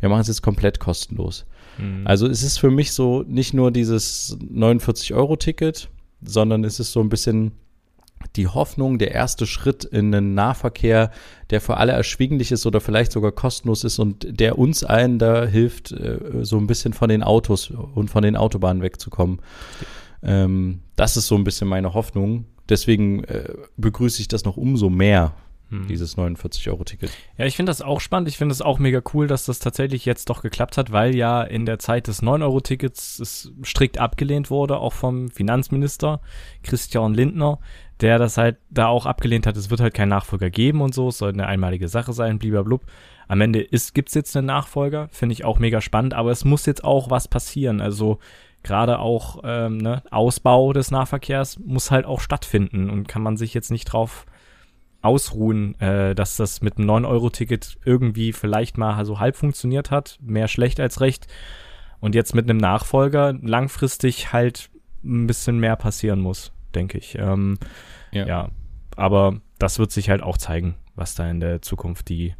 [0.00, 1.46] wir machen es jetzt komplett kostenlos.
[1.78, 2.06] Mhm.
[2.06, 5.88] Also es ist für mich so nicht nur dieses 49-Euro-Ticket,
[6.20, 7.52] sondern es ist so ein bisschen
[8.36, 11.10] die Hoffnung, der erste Schritt in einen Nahverkehr,
[11.48, 15.46] der für alle erschwinglich ist oder vielleicht sogar kostenlos ist und der uns allen da
[15.46, 19.40] hilft, äh, so ein bisschen von den Autos und von den Autobahnen wegzukommen.
[20.26, 22.44] Ähm, das ist so ein bisschen meine Hoffnung.
[22.68, 25.32] Deswegen äh, begrüße ich das noch umso mehr,
[25.70, 25.86] hm.
[25.86, 27.10] dieses 49-Euro-Ticket.
[27.38, 28.28] Ja, ich finde das auch spannend.
[28.28, 31.42] Ich finde es auch mega cool, dass das tatsächlich jetzt doch geklappt hat, weil ja
[31.42, 36.20] in der Zeit des 9-Euro-Tickets es strikt abgelehnt wurde, auch vom Finanzminister
[36.64, 37.60] Christian Lindner,
[38.00, 39.56] der das halt da auch abgelehnt hat.
[39.56, 41.08] Es wird halt keinen Nachfolger geben und so.
[41.08, 42.84] Es soll eine einmalige Sache sein, blub.
[43.28, 46.66] Am Ende gibt es jetzt einen Nachfolger, finde ich auch mega spannend, aber es muss
[46.66, 47.80] jetzt auch was passieren.
[47.80, 48.18] Also
[48.66, 53.54] gerade auch ähm, ne, Ausbau des Nahverkehrs muss halt auch stattfinden und kann man sich
[53.54, 54.26] jetzt nicht drauf
[55.02, 60.48] ausruhen, äh, dass das mit einem 9-Euro-Ticket irgendwie vielleicht mal so halb funktioniert hat, mehr
[60.48, 61.28] schlecht als recht.
[62.00, 64.68] Und jetzt mit einem Nachfolger langfristig halt
[65.04, 67.16] ein bisschen mehr passieren muss, denke ich.
[67.18, 67.58] Ähm,
[68.10, 68.26] ja.
[68.26, 68.48] ja.
[68.96, 72.34] aber das wird sich halt auch zeigen, was da in der Zukunft die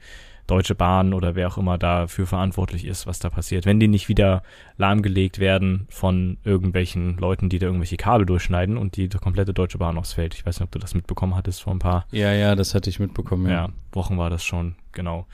[0.47, 3.67] Deutsche Bahn oder wer auch immer dafür verantwortlich ist, was da passiert.
[3.67, 4.43] Wenn die nicht wieder
[4.77, 9.99] lahmgelegt werden von irgendwelchen Leuten, die da irgendwelche Kabel durchschneiden und die komplette Deutsche Bahn
[9.99, 10.35] ausfällt.
[10.35, 12.07] Ich weiß nicht, ob du das mitbekommen hattest vor ein paar.
[12.13, 13.47] Ja, ja, das hatte ich mitbekommen.
[13.47, 15.27] Ja, ja Wochen war das schon, genau.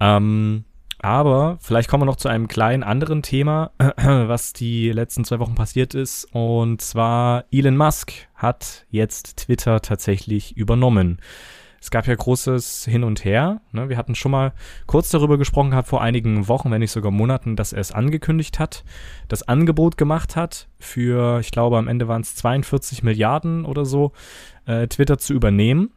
[0.00, 0.64] Ähm,
[0.98, 5.56] Aber vielleicht kommen wir noch zu einem kleinen anderen Thema, was die letzten zwei Wochen
[5.56, 6.28] passiert ist.
[6.32, 11.18] Und zwar Elon Musk hat jetzt Twitter tatsächlich übernommen.
[11.82, 13.60] Es gab ja großes Hin und Her.
[13.72, 13.88] Ne?
[13.88, 14.52] Wir hatten schon mal
[14.86, 18.60] kurz darüber gesprochen gehabt vor einigen Wochen, wenn nicht sogar Monaten, dass er es angekündigt
[18.60, 18.84] hat,
[19.26, 24.12] das Angebot gemacht hat für, ich glaube, am Ende waren es 42 Milliarden oder so,
[24.64, 25.90] äh, Twitter zu übernehmen.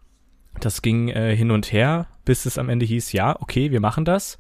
[0.60, 4.06] Das ging äh, hin und her, bis es am Ende hieß, ja, okay, wir machen
[4.06, 4.40] das.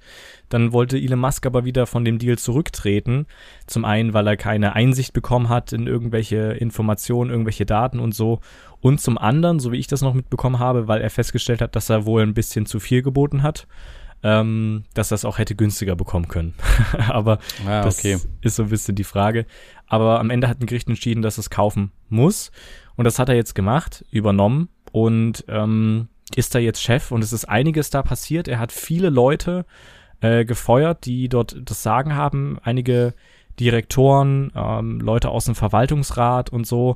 [0.49, 3.27] Dann wollte Elon Musk aber wieder von dem Deal zurücktreten.
[3.67, 8.39] Zum einen, weil er keine Einsicht bekommen hat in irgendwelche Informationen, irgendwelche Daten und so.
[8.81, 11.89] Und zum anderen, so wie ich das noch mitbekommen habe, weil er festgestellt hat, dass
[11.89, 13.67] er wohl ein bisschen zu viel geboten hat,
[14.23, 16.53] ähm, dass er es auch hätte günstiger bekommen können.
[17.09, 18.17] aber ah, das okay.
[18.41, 19.45] ist so ein bisschen die Frage.
[19.87, 22.51] Aber am Ende hat ein Gericht entschieden, dass es kaufen muss.
[22.95, 27.33] Und das hat er jetzt gemacht, übernommen und ähm, ist da jetzt Chef und es
[27.33, 28.47] ist einiges da passiert.
[28.47, 29.65] Er hat viele Leute
[30.21, 33.13] äh, gefeuert, die dort das Sagen haben, einige
[33.59, 36.95] Direktoren, ähm, Leute aus dem Verwaltungsrat und so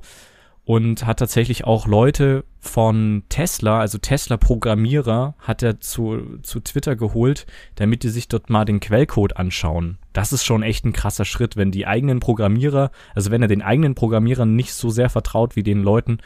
[0.64, 7.48] und hat tatsächlich auch Leute von Tesla, also Tesla-Programmierer, hat er zu, zu Twitter geholt,
[7.76, 9.98] damit die sich dort mal den Quellcode anschauen.
[10.14, 13.62] Das ist schon echt ein krasser Schritt, wenn die eigenen Programmierer, also wenn er den
[13.62, 16.20] eigenen Programmierern nicht so sehr vertraut wie den Leuten,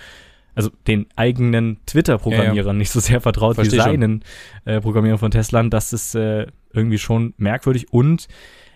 [0.56, 2.74] also den eigenen Twitter-Programmierern ja, ja.
[2.74, 4.24] nicht so sehr vertraut Versteh wie seinen
[4.66, 7.92] äh, Programmierern von Tesla, das ist äh, irgendwie schon merkwürdig.
[7.92, 8.28] Und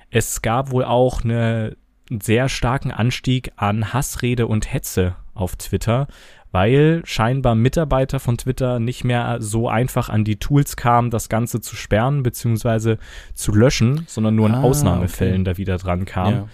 [0.10, 1.76] es gab wohl auch eine,
[2.10, 6.08] einen sehr starken Anstieg an Hassrede und Hetze auf Twitter,
[6.52, 11.62] weil scheinbar Mitarbeiter von Twitter nicht mehr so einfach an die Tools kamen, das Ganze
[11.62, 12.98] zu sperren bzw.
[13.34, 15.52] zu löschen, sondern nur in ah, Ausnahmefällen okay.
[15.52, 16.36] da wieder dran kamen.
[16.36, 16.48] Ja.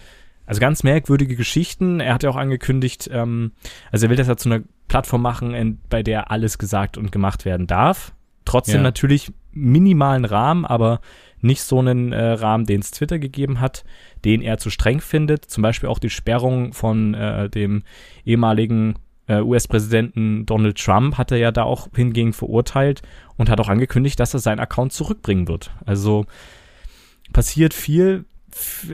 [0.45, 1.99] Also ganz merkwürdige Geschichten.
[1.99, 3.53] Er hat ja auch angekündigt, ähm,
[3.91, 4.63] also er will das ja zu einer
[4.93, 8.13] Plattform machen, in, bei der alles gesagt und gemacht werden darf.
[8.45, 8.83] Trotzdem ja.
[8.83, 11.01] natürlich minimalen Rahmen, aber
[11.41, 13.85] nicht so einen äh, Rahmen, den es Twitter gegeben hat,
[14.23, 15.45] den er zu streng findet.
[15.45, 17.81] Zum Beispiel auch die Sperrung von äh, dem
[18.23, 23.01] ehemaligen äh, US-Präsidenten Donald Trump hat er ja da auch hingegen verurteilt
[23.35, 25.71] und hat auch angekündigt, dass er seinen Account zurückbringen wird.
[25.87, 26.27] Also
[27.31, 28.25] passiert viel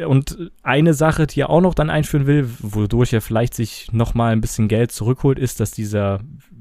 [0.06, 4.14] und eine Sache, die er auch noch dann einführen will, wodurch er vielleicht sich noch
[4.14, 6.20] mal ein bisschen Geld zurückholt, ist, dass dieser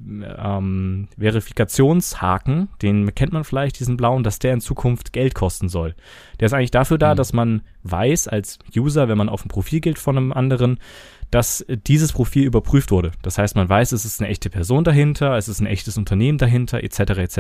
[0.09, 5.95] ähm, Verifikationshaken, den kennt man vielleicht, diesen blauen, dass der in Zukunft Geld kosten soll.
[6.41, 7.17] Der ist eigentlich dafür da, mhm.
[7.17, 10.79] dass man weiß als User, wenn man auf ein Profil geht von einem anderen,
[11.31, 13.13] dass dieses Profil überprüft wurde.
[13.23, 16.39] Das heißt, man weiß, es ist eine echte Person dahinter, es ist ein echtes Unternehmen
[16.39, 17.01] dahinter, etc.
[17.01, 17.37] etc.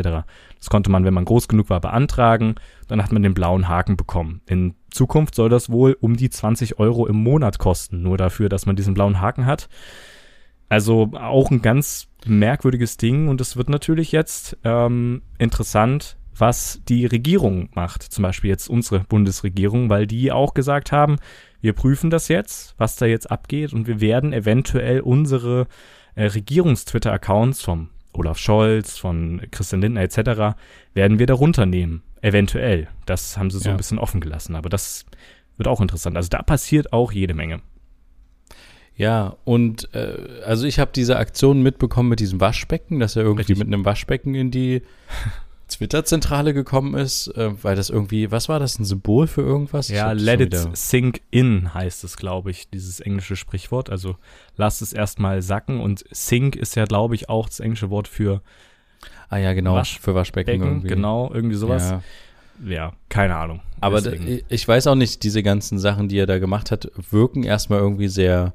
[0.59, 2.57] Das konnte man, wenn man groß genug war, beantragen.
[2.87, 4.43] Dann hat man den blauen Haken bekommen.
[4.47, 8.67] In Zukunft soll das wohl um die 20 Euro im Monat kosten, nur dafür, dass
[8.67, 9.69] man diesen blauen Haken hat.
[10.69, 17.07] Also auch ein ganz merkwürdiges Ding und es wird natürlich jetzt ähm, interessant, was die
[17.07, 21.17] Regierung macht, zum Beispiel jetzt unsere Bundesregierung, weil die auch gesagt haben,
[21.61, 25.67] wir prüfen das jetzt, was da jetzt abgeht und wir werden eventuell unsere
[26.15, 30.57] äh, Regierungstwitter-Accounts vom Olaf Scholz, von Christian Lindner etc.
[30.95, 32.03] werden wir da runternehmen.
[32.21, 32.89] Eventuell.
[33.07, 33.73] Das haben sie so ja.
[33.73, 35.07] ein bisschen offen gelassen, aber das
[35.57, 36.17] wird auch interessant.
[36.17, 37.61] Also da passiert auch jede Menge.
[38.97, 43.43] Ja, und äh, also ich habe diese Aktion mitbekommen mit diesem Waschbecken, dass er irgendwie
[43.43, 43.59] Richtig.
[43.59, 44.83] mit einem Waschbecken in die
[45.69, 49.89] Twitter-Zentrale gekommen ist, äh, weil das irgendwie, was war das, ein Symbol für irgendwas?
[49.89, 53.89] Ja, let it sink in heißt es, glaube ich, dieses englische Sprichwort.
[53.89, 54.17] Also
[54.57, 58.43] lass es erstmal sacken und sink ist ja, glaube ich, auch das englische Wort für
[59.29, 60.89] Ah ja, genau, Wasch für Waschbecken irgendwie.
[60.89, 61.91] Genau, irgendwie sowas.
[61.91, 62.03] Ja,
[62.67, 63.61] ja keine Ahnung.
[63.81, 64.01] Aber
[64.49, 68.09] ich weiß auch nicht, diese ganzen Sachen, die er da gemacht hat, wirken erstmal irgendwie
[68.09, 68.55] sehr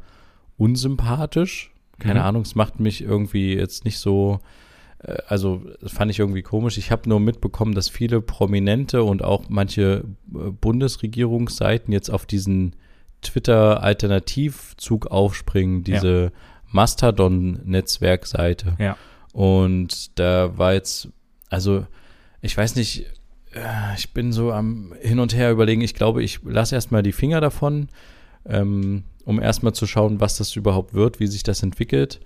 [0.58, 1.72] unsympathisch.
[2.00, 2.26] Keine mhm.
[2.26, 4.40] Ahnung, es macht mich irgendwie jetzt nicht so
[5.04, 6.78] äh, also fand ich irgendwie komisch.
[6.78, 12.76] Ich habe nur mitbekommen, dass viele Prominente und auch manche äh, Bundesregierungsseiten jetzt auf diesen
[13.22, 16.32] Twitter-Alternativzug aufspringen, diese ja.
[16.72, 18.76] Mastodon-Netzwerkseite.
[18.80, 18.98] Ja.
[19.34, 21.10] Und da war jetzt,
[21.50, 21.86] also
[22.42, 23.08] ich weiß nicht,
[23.54, 25.82] äh, ich bin so am Hin und Her überlegen.
[25.82, 27.90] Ich glaube, ich lasse erstmal die Finger davon,
[28.46, 32.22] ähm, um erstmal zu schauen, was das überhaupt wird, wie sich das entwickelt.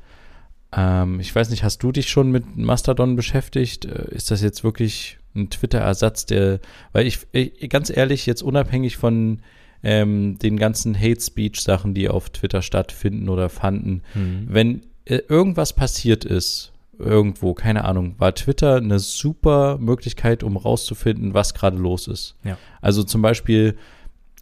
[0.76, 3.86] Ähm, ich weiß nicht, hast du dich schon mit Mastodon beschäftigt?
[3.86, 6.60] Äh, ist das jetzt wirklich ein Twitter-Ersatz, der,
[6.92, 9.40] weil ich, ich, ganz ehrlich, jetzt unabhängig von
[9.84, 14.48] ähm, den ganzen Hate-Speech-Sachen, die auf Twitter stattfinden oder fanden, mhm.
[14.50, 21.34] wenn äh, irgendwas passiert ist, irgendwo, keine Ahnung, war Twitter eine super Möglichkeit, um rauszufinden,
[21.34, 22.36] was gerade los ist.
[22.44, 22.58] Ja.
[22.82, 23.76] Also zum Beispiel,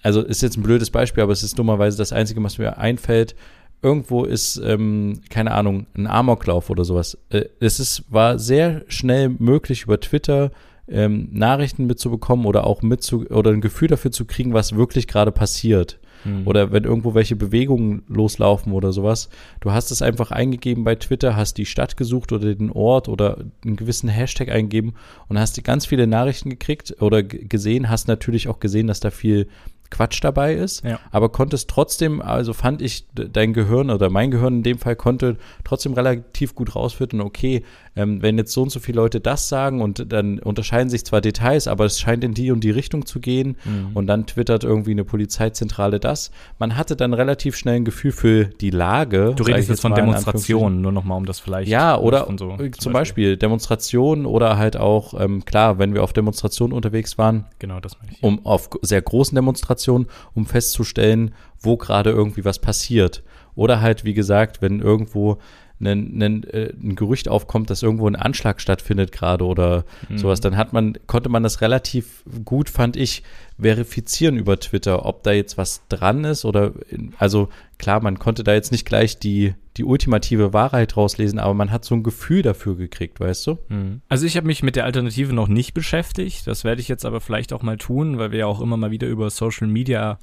[0.04, 3.36] also ist jetzt ein blödes Beispiel, aber es ist dummerweise das Einzige, was mir einfällt
[3.82, 7.18] irgendwo ist, ähm, keine Ahnung, ein Amoklauf oder sowas.
[7.30, 10.52] Äh, es ist, war sehr schnell möglich über Twitter
[10.88, 15.32] ähm, Nachrichten mitzubekommen oder auch mitzu oder ein Gefühl dafür zu kriegen, was wirklich gerade
[15.32, 16.00] passiert.
[16.26, 16.46] Mhm.
[16.46, 19.30] Oder wenn irgendwo welche Bewegungen loslaufen oder sowas.
[19.62, 23.46] Du hast es einfach eingegeben bei Twitter, hast die Stadt gesucht oder den Ort oder
[23.64, 24.96] einen gewissen Hashtag eingegeben
[25.28, 29.48] und hast ganz viele Nachrichten gekriegt oder gesehen, hast natürlich auch gesehen, dass da viel
[29.90, 31.00] Quatsch dabei ist, ja.
[31.12, 35.38] aber konntest trotzdem, also fand ich, dein Gehirn oder mein Gehirn in dem Fall konnte
[35.64, 37.64] trotzdem relativ gut rausfinden, okay,
[37.96, 41.22] ähm, wenn jetzt so und so viele Leute das sagen und dann unterscheiden sich zwar
[41.22, 43.92] Details, aber es scheint in die und die Richtung zu gehen mhm.
[43.94, 46.32] und dann twittert irgendwie eine Polizeizentrale das.
[46.60, 49.34] Man hatte dann relativ schnell ein Gefühl für die Lage.
[49.36, 51.70] Du redest jetzt von Demonstrationen, nur nochmal, um das vielleicht.
[51.70, 52.92] Ja, oder so, zum, Beispiel.
[52.94, 57.46] Beispiel Demonstrationen oder halt auch, ähm, klar, wenn wir auf Demonstrationen unterwegs waren.
[57.60, 58.24] Genau, das meine ich.
[58.24, 63.24] Um auf sehr großen Demonstrationen, um festzustellen, wo gerade irgendwie was passiert.
[63.56, 65.38] Oder halt, wie gesagt, wenn irgendwo
[65.80, 70.18] ein, ein, äh, ein Gerücht aufkommt, dass irgendwo ein Anschlag stattfindet gerade oder mhm.
[70.18, 73.24] sowas, dann hat man, konnte man das relativ gut, fand ich,
[73.60, 76.74] verifizieren über Twitter, ob da jetzt was dran ist oder,
[77.18, 81.72] also klar, man konnte da jetzt nicht gleich die, die ultimative Wahrheit rauslesen, aber man
[81.72, 83.58] hat so ein Gefühl dafür gekriegt, weißt du?
[83.68, 84.02] Mhm.
[84.08, 87.20] Also ich habe mich mit der Alternative noch nicht beschäftigt, das werde ich jetzt aber
[87.20, 90.20] vielleicht auch mal tun, weil wir ja auch immer mal wieder über Social Media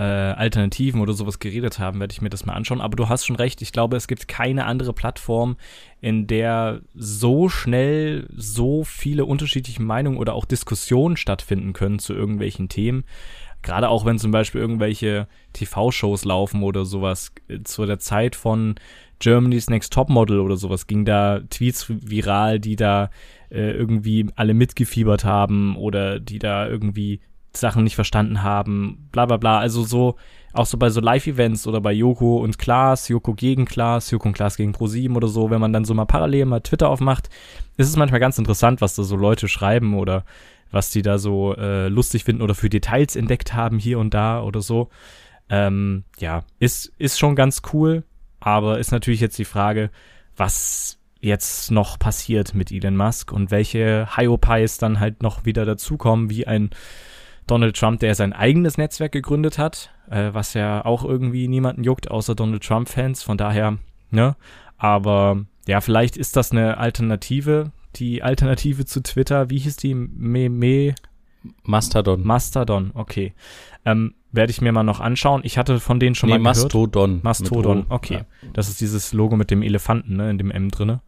[0.00, 2.80] äh, Alternativen oder sowas geredet haben, werde ich mir das mal anschauen.
[2.80, 5.56] Aber du hast schon recht, ich glaube, es gibt keine andere Plattform,
[6.00, 12.70] in der so schnell so viele unterschiedliche Meinungen oder auch Diskussionen stattfinden können zu irgendwelchen
[12.70, 13.04] Themen.
[13.60, 17.32] Gerade auch wenn zum Beispiel irgendwelche TV-Shows laufen oder sowas.
[17.64, 18.76] Zu der Zeit von
[19.18, 23.10] Germany's Next Topmodel oder sowas ging da Tweets viral, die da
[23.50, 27.20] äh, irgendwie alle mitgefiebert haben oder die da irgendwie
[27.52, 29.58] Sachen nicht verstanden haben, bla bla bla.
[29.58, 30.16] Also so,
[30.52, 34.34] auch so bei so Live-Events oder bei Joko und Klaas, Joko gegen Klaas, Joko und
[34.34, 37.28] Klaas gegen ProSieben oder so, wenn man dann so mal parallel mal Twitter aufmacht,
[37.76, 40.24] ist es manchmal ganz interessant, was da so Leute schreiben oder
[40.70, 44.42] was die da so äh, lustig finden oder für Details entdeckt haben hier und da
[44.42, 44.88] oder so.
[45.48, 48.04] Ähm, ja, ist, ist schon ganz cool,
[48.38, 49.90] aber ist natürlich jetzt die Frage,
[50.36, 56.30] was jetzt noch passiert mit Elon Musk und welche Hyopies dann halt noch wieder dazukommen,
[56.30, 56.70] wie ein
[57.50, 62.10] Donald Trump, der sein eigenes Netzwerk gegründet hat, äh, was ja auch irgendwie niemanden juckt,
[62.10, 63.22] außer Donald Trump-Fans.
[63.22, 63.78] Von daher,
[64.10, 64.36] ne?
[64.78, 69.50] Aber ja, vielleicht ist das eine Alternative, die Alternative zu Twitter.
[69.50, 69.94] Wie hieß die?
[69.94, 70.94] Me, me
[71.62, 72.24] Mastodon.
[72.24, 73.34] Mastodon, okay.
[73.84, 75.40] Ähm, Werde ich mir mal noch anschauen.
[75.44, 76.72] Ich hatte von denen schon nee, mal gehört.
[76.72, 77.20] Mastodon.
[77.22, 78.14] Mastodon, okay.
[78.42, 78.48] Ja.
[78.52, 81.00] Das ist dieses Logo mit dem Elefanten, ne, in dem M drinne.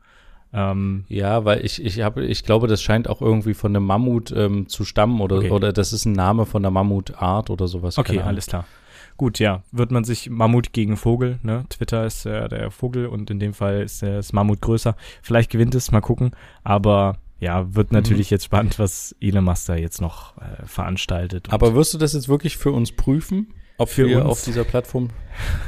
[0.54, 4.32] Ähm, ja, weil ich, ich habe, ich glaube, das scheint auch irgendwie von einem Mammut
[4.36, 5.50] ähm, zu stammen oder, okay.
[5.50, 7.96] oder das ist ein Name von der Mammutart oder sowas.
[7.96, 8.66] Okay, alles klar.
[9.16, 11.64] Gut, ja, wird man sich Mammut gegen Vogel, ne?
[11.68, 14.96] Twitter ist äh, der Vogel und in dem Fall ist äh, das Mammut größer.
[15.22, 16.32] Vielleicht gewinnt es, mal gucken.
[16.64, 17.98] Aber ja, wird mhm.
[17.98, 18.34] natürlich mhm.
[18.34, 21.52] jetzt spannend, was Elon Musk da jetzt noch äh, veranstaltet.
[21.52, 23.54] Aber wirst du das jetzt wirklich für uns prüfen?
[23.78, 24.26] Ob für wir uns?
[24.26, 25.10] auf dieser Plattform?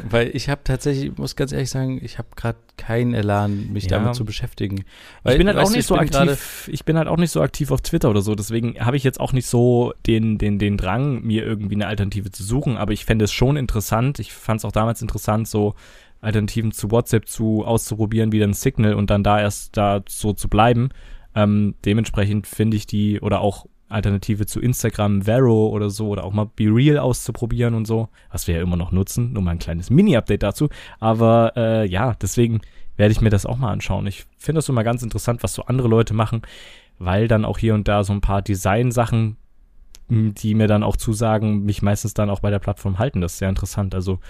[0.08, 3.84] Weil ich habe tatsächlich, ich muss ganz ehrlich sagen, ich habe gerade keinen Elan, mich
[3.84, 3.98] ja.
[3.98, 4.84] damit zu beschäftigen.
[5.22, 6.68] Weil, ich bin halt auch nicht so aktiv.
[6.70, 8.34] Ich bin halt auch nicht so aktiv auf Twitter oder so.
[8.34, 12.30] Deswegen habe ich jetzt auch nicht so den, den, den Drang, mir irgendwie eine Alternative
[12.30, 12.76] zu suchen.
[12.76, 14.18] Aber ich fände es schon interessant.
[14.18, 15.74] Ich fand es auch damals interessant, so
[16.20, 20.48] Alternativen zu WhatsApp zu auszuprobieren, wie dann Signal und dann da erst da so zu
[20.48, 20.90] bleiben.
[21.34, 26.32] Ähm, dementsprechend finde ich die oder auch Alternative zu Instagram, Vero oder so oder auch
[26.32, 29.32] mal Be Real auszuprobieren und so, was wir ja immer noch nutzen.
[29.32, 30.68] Nur mal ein kleines Mini-Update dazu.
[31.00, 32.60] Aber äh, ja, deswegen
[32.96, 34.06] werde ich mir das auch mal anschauen.
[34.06, 36.42] Ich finde das immer ganz interessant, was so andere Leute machen,
[36.98, 39.36] weil dann auch hier und da so ein paar Design-Sachen,
[40.08, 43.20] die mir dann auch zusagen, mich meistens dann auch bei der Plattform halten.
[43.20, 43.94] Das ist sehr interessant.
[43.94, 44.20] Also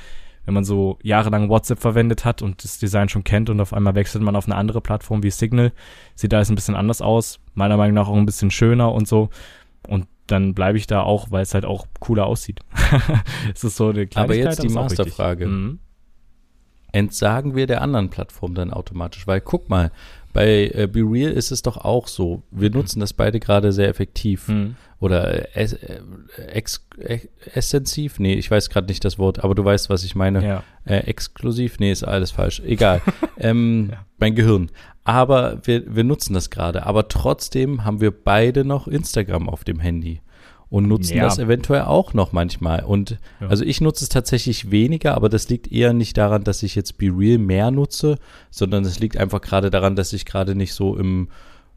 [0.45, 3.95] wenn man so jahrelang WhatsApp verwendet hat und das Design schon kennt und auf einmal
[3.95, 5.73] wechselt man auf eine andere Plattform wie Signal,
[6.15, 9.09] sieht da jetzt ein bisschen anders aus, meiner Meinung nach auch ein bisschen schöner und
[9.09, 9.31] so.
[9.87, 12.61] Und dann bleibe ich da auch, weil es halt auch cooler aussieht.
[13.55, 15.47] es ist so eine Aber jetzt die Masterfrage.
[15.47, 15.79] Mhm.
[16.93, 19.27] Entsagen wir der anderen Plattform dann automatisch?
[19.27, 19.91] Weil guck mal,
[20.35, 22.43] bei äh, Be Real ist es doch auch so.
[22.51, 24.49] Wir nutzen das beide gerade sehr effektiv.
[24.49, 24.75] Mhm.
[25.01, 27.21] Oder äh, äh, ex, äh,
[27.55, 28.19] essenziv?
[28.19, 30.45] Nee, ich weiß gerade nicht das Wort, aber du weißt, was ich meine.
[30.45, 30.65] Ja.
[30.85, 31.79] Äh, exklusiv?
[31.79, 32.61] Nee, ist alles falsch.
[32.67, 33.01] Egal.
[33.39, 34.05] ähm, ja.
[34.19, 34.71] Mein Gehirn.
[35.05, 36.85] Aber wir, wir nutzen das gerade.
[36.85, 40.21] Aber trotzdem haben wir beide noch Instagram auf dem Handy
[40.75, 41.23] und nutzen ja.
[41.23, 42.83] das eventuell auch noch manchmal.
[42.83, 43.47] Und ja.
[43.47, 46.99] also ich nutze es tatsächlich weniger, aber das liegt eher nicht daran, dass ich jetzt
[46.99, 48.19] Be Real mehr nutze,
[48.51, 51.29] sondern es liegt einfach gerade daran, dass ich gerade nicht so im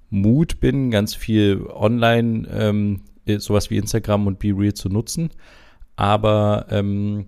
[0.09, 3.01] Mut bin, ganz viel online, ähm,
[3.37, 5.29] sowas wie Instagram und Be Real zu nutzen.
[5.95, 7.27] Aber ähm,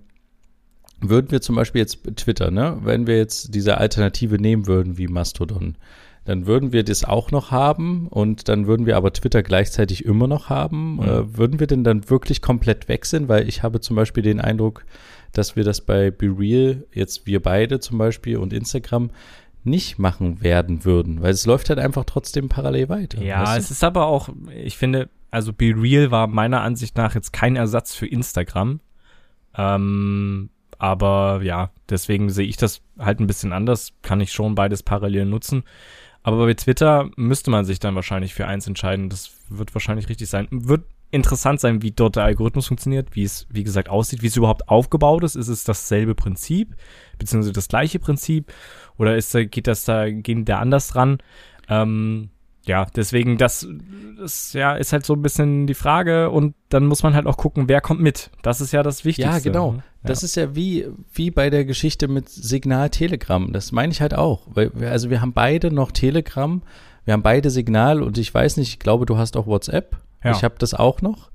[1.02, 5.08] würden wir zum Beispiel jetzt Twitter, ne, wenn wir jetzt diese Alternative nehmen würden wie
[5.08, 5.76] Mastodon,
[6.30, 10.28] dann würden wir das auch noch haben und dann würden wir aber Twitter gleichzeitig immer
[10.28, 10.98] noch haben.
[10.98, 11.02] Mhm.
[11.02, 13.28] Äh, würden wir denn dann wirklich komplett wechseln?
[13.28, 14.86] Weil ich habe zum Beispiel den Eindruck,
[15.32, 19.10] dass wir das bei BeReal, jetzt wir beide zum Beispiel und Instagram,
[19.64, 23.22] nicht machen werden würden, weil es läuft halt einfach trotzdem parallel weiter.
[23.24, 23.60] Ja, weißt du?
[23.62, 27.96] es ist aber auch, ich finde, also BeReal war meiner Ansicht nach jetzt kein Ersatz
[27.96, 28.82] für Instagram.
[29.58, 33.94] Ähm, aber ja, deswegen sehe ich das halt ein bisschen anders.
[34.04, 35.64] Kann ich schon beides parallel nutzen.
[36.30, 39.10] Aber bei Twitter müsste man sich dann wahrscheinlich für eins entscheiden.
[39.10, 40.48] Das wird wahrscheinlich richtig sein.
[40.52, 44.36] Wird interessant sein, wie dort der Algorithmus funktioniert, wie es, wie gesagt, aussieht, wie es
[44.36, 45.36] überhaupt aufgebaut ist.
[45.36, 46.76] Ist es dasselbe Prinzip,
[47.18, 48.54] beziehungsweise das gleiche Prinzip?
[49.00, 51.18] Oder ist, geht das da, gehen da anders dran?
[51.68, 52.30] Ähm,
[52.70, 53.68] ja, deswegen, das,
[54.20, 57.36] das ja, ist halt so ein bisschen die Frage und dann muss man halt auch
[57.36, 58.30] gucken, wer kommt mit.
[58.44, 59.34] Das ist ja das Wichtigste.
[59.34, 59.74] Ja, genau.
[59.74, 59.84] Ja.
[60.04, 63.52] Das ist ja wie, wie bei der Geschichte mit Signal Telegram.
[63.52, 64.44] Das meine ich halt auch.
[64.54, 66.62] Weil wir, also wir haben beide noch Telegram,
[67.06, 69.98] wir haben beide Signal und ich weiß nicht, ich glaube, du hast auch WhatsApp.
[70.24, 70.30] Ja.
[70.30, 71.32] Ich habe das auch noch,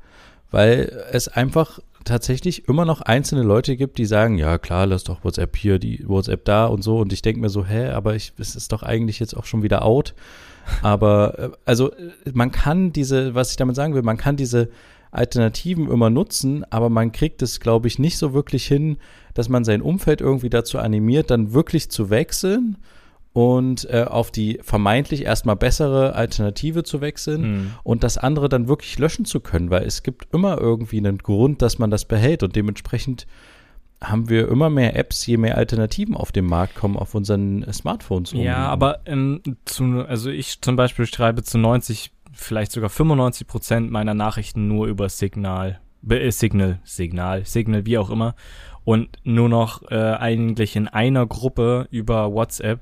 [0.52, 5.24] weil es einfach tatsächlich immer noch einzelne Leute gibt, die sagen, ja klar, lass doch
[5.24, 6.98] WhatsApp hier, die WhatsApp da und so.
[6.98, 9.64] Und ich denke mir so, hä, aber ich, es ist doch eigentlich jetzt auch schon
[9.64, 10.14] wieder out.
[10.82, 11.92] Aber äh, also
[12.32, 14.70] man kann diese, was ich damit sagen will, man kann diese
[15.10, 18.98] Alternativen immer nutzen, aber man kriegt es, glaube ich, nicht so wirklich hin,
[19.32, 22.78] dass man sein Umfeld irgendwie dazu animiert, dann wirklich zu wechseln
[23.32, 27.70] und äh, auf die vermeintlich erstmal bessere Alternative zu wechseln mhm.
[27.82, 31.62] und das andere dann wirklich löschen zu können, weil es gibt immer irgendwie einen Grund,
[31.62, 33.26] dass man das behält und dementsprechend
[34.08, 38.32] haben wir immer mehr Apps, je mehr Alternativen auf den Markt kommen auf unseren Smartphones.
[38.32, 38.40] Um.
[38.40, 43.90] Ja, aber ähm, zu, also ich zum Beispiel schreibe zu 90, vielleicht sogar 95 Prozent
[43.90, 48.34] meiner Nachrichten nur über Signal, äh, Signal, Signal, Signal, wie auch immer.
[48.84, 52.80] Und nur noch äh, eigentlich in einer Gruppe über WhatsApp.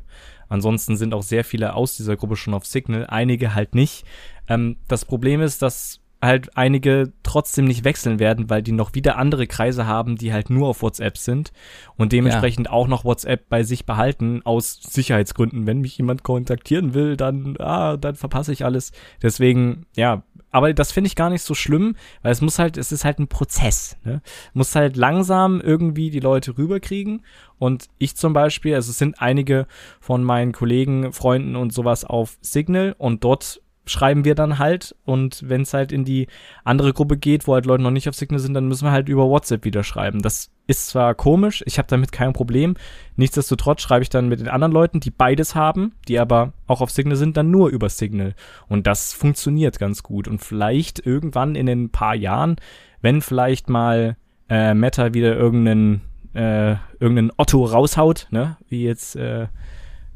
[0.49, 4.05] Ansonsten sind auch sehr viele aus dieser Gruppe schon auf Signal, einige halt nicht.
[4.49, 9.19] Ähm, das Problem ist, dass halt einige trotzdem nicht wechseln werden, weil die noch wieder
[9.19, 11.53] andere Kreise haben, die halt nur auf WhatsApp sind
[11.97, 12.73] und dementsprechend ja.
[12.73, 15.67] auch noch WhatsApp bei sich behalten aus Sicherheitsgründen.
[15.67, 18.93] Wenn mich jemand kontaktieren will, dann ah, dann verpasse ich alles.
[19.21, 22.93] Deswegen ja, aber das finde ich gar nicht so schlimm, weil es muss halt, es
[22.93, 23.97] ist halt ein Prozess.
[24.05, 24.21] Ne?
[24.53, 27.23] Muss halt langsam irgendwie die Leute rüberkriegen.
[27.59, 29.67] Und ich zum Beispiel, also es sind einige
[29.99, 34.95] von meinen Kollegen, Freunden und sowas auf Signal und dort schreiben wir dann halt.
[35.05, 36.29] Und wenn es halt in die
[36.65, 39.09] andere Gruppe geht, wo halt Leute noch nicht auf Signal sind, dann müssen wir halt
[39.09, 40.23] über WhatsApp wieder schreiben.
[40.23, 42.77] Das ist zwar komisch, ich habe damit kein Problem.
[43.17, 46.91] Nichtsdestotrotz schreibe ich dann mit den anderen Leuten, die beides haben, die aber auch auf
[46.91, 48.35] Signal sind, dann nur über Signal.
[48.69, 50.29] Und das funktioniert ganz gut.
[50.29, 52.57] Und vielleicht irgendwann in ein paar Jahren,
[53.01, 54.17] wenn vielleicht mal
[54.49, 56.03] äh, Meta wieder irgendeinen
[56.35, 59.49] äh, irgendeinen Otto raushaut, ne, wie jetzt äh,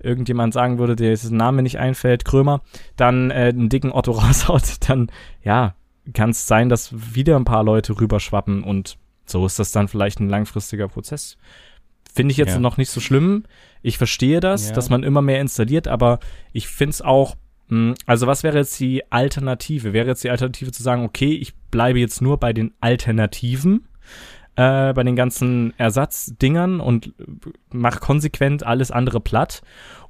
[0.01, 2.63] irgendjemand sagen würde, der jetzt Name nicht einfällt, Krömer,
[2.97, 5.11] dann äh, einen dicken Otto raushaut, dann
[5.43, 5.75] ja,
[6.13, 10.21] kann es sein, dass wieder ein paar Leute rüberschwappen und so ist das dann vielleicht
[10.21, 11.37] ein langfristiger Prozess.
[12.15, 12.61] Finde ich jetzt ja.
[12.61, 13.45] noch nicht so schlimm.
[13.83, 14.75] Ich verstehe das, ja.
[14.75, 16.21] dass man immer mehr installiert, aber
[16.53, 17.35] ich finde es auch,
[17.69, 19.93] mh, hm, also was wäre jetzt die Alternative?
[19.93, 23.89] Wäre jetzt die Alternative zu sagen, okay, ich bleibe jetzt nur bei den Alternativen
[24.57, 27.13] äh, bei den ganzen Ersatzdingern und
[27.71, 29.63] mach konsequent alles andere platt?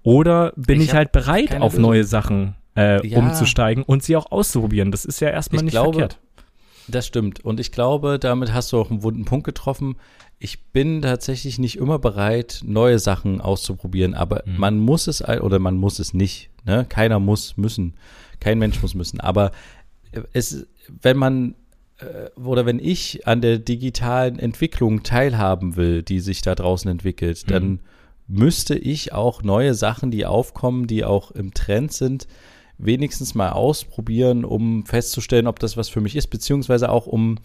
[0.03, 3.19] Oder bin ich, ich halt bereit, auf neue Sachen äh, ja.
[3.19, 4.91] umzusteigen und sie auch auszuprobieren?
[4.91, 6.21] Das ist ja erstmal ich nicht glaube, verkehrt.
[6.89, 7.45] Das stimmt.
[7.45, 9.97] Und ich glaube, damit hast du auch einen wunden Punkt getroffen.
[10.39, 14.59] Ich bin tatsächlich nicht immer bereit, neue Sachen auszuprobieren, aber mhm.
[14.59, 16.51] man muss es oder man muss es nicht.
[16.65, 16.87] Ne?
[16.89, 17.95] Keiner muss müssen.
[18.39, 19.21] Kein Mensch muss müssen.
[19.21, 19.51] Aber
[20.33, 20.67] es,
[21.03, 21.55] wenn man
[22.37, 27.53] oder wenn ich an der digitalen Entwicklung teilhaben will, die sich da draußen entwickelt, mhm.
[27.53, 27.81] dann
[28.29, 32.27] müsste ich auch neue Sachen, die aufkommen, die auch im Trend sind,
[32.79, 37.39] wenigstens mal ausprobieren, um festzustellen, ob das was für mich ist, beziehungsweise auch um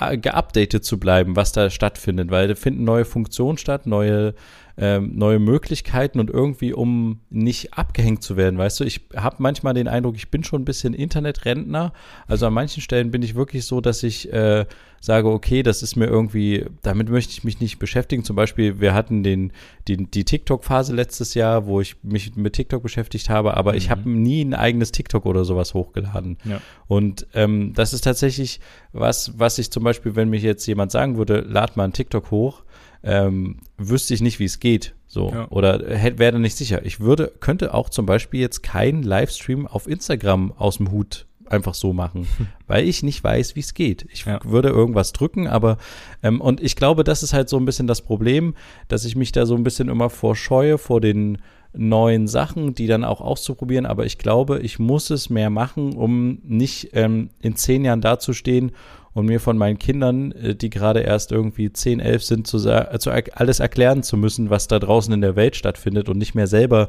[0.00, 4.34] äh, geupdatet zu bleiben, was da stattfindet, weil da finden neue Funktionen statt, neue
[4.76, 9.74] ähm, neue Möglichkeiten und irgendwie, um nicht abgehängt zu werden, weißt du, ich habe manchmal
[9.74, 11.92] den Eindruck, ich bin schon ein bisschen Internetrentner.
[12.26, 14.64] Also an manchen Stellen bin ich wirklich so, dass ich äh,
[15.02, 18.22] sage, okay, das ist mir irgendwie, damit möchte ich mich nicht beschäftigen.
[18.22, 19.52] Zum Beispiel, wir hatten den,
[19.88, 23.78] die, die TikTok-Phase letztes Jahr, wo ich mich mit TikTok beschäftigt habe, aber mhm.
[23.78, 26.38] ich habe nie ein eigenes TikTok oder sowas hochgeladen.
[26.44, 26.60] Ja.
[26.86, 28.60] Und ähm, das ist tatsächlich
[28.92, 32.30] was, was ich zum Beispiel, wenn mich jetzt jemand sagen würde, lad mal ein TikTok
[32.30, 32.62] hoch,
[33.02, 34.94] ähm, wüsste ich nicht, wie es geht.
[35.06, 35.30] So.
[35.30, 35.48] Ja.
[35.50, 36.84] Oder hätte, wäre nicht sicher.
[36.84, 41.74] Ich würde, könnte auch zum Beispiel jetzt keinen Livestream auf Instagram aus dem Hut einfach
[41.74, 42.26] so machen,
[42.66, 44.06] weil ich nicht weiß, wie es geht.
[44.10, 44.40] Ich ja.
[44.44, 45.76] würde irgendwas drücken, aber
[46.22, 48.54] ähm, und ich glaube, das ist halt so ein bisschen das Problem,
[48.88, 51.38] dass ich mich da so ein bisschen immer vorscheue vor den
[51.74, 53.86] neuen Sachen, die dann auch auszuprobieren.
[53.86, 58.72] Aber ich glaube, ich muss es mehr machen, um nicht ähm, in zehn Jahren dazustehen
[59.14, 63.10] und mir von meinen Kindern, äh, die gerade erst irgendwie 10, 11 sind, zu, zu
[63.34, 66.88] alles erklären zu müssen, was da draußen in der Welt stattfindet und nicht mehr selber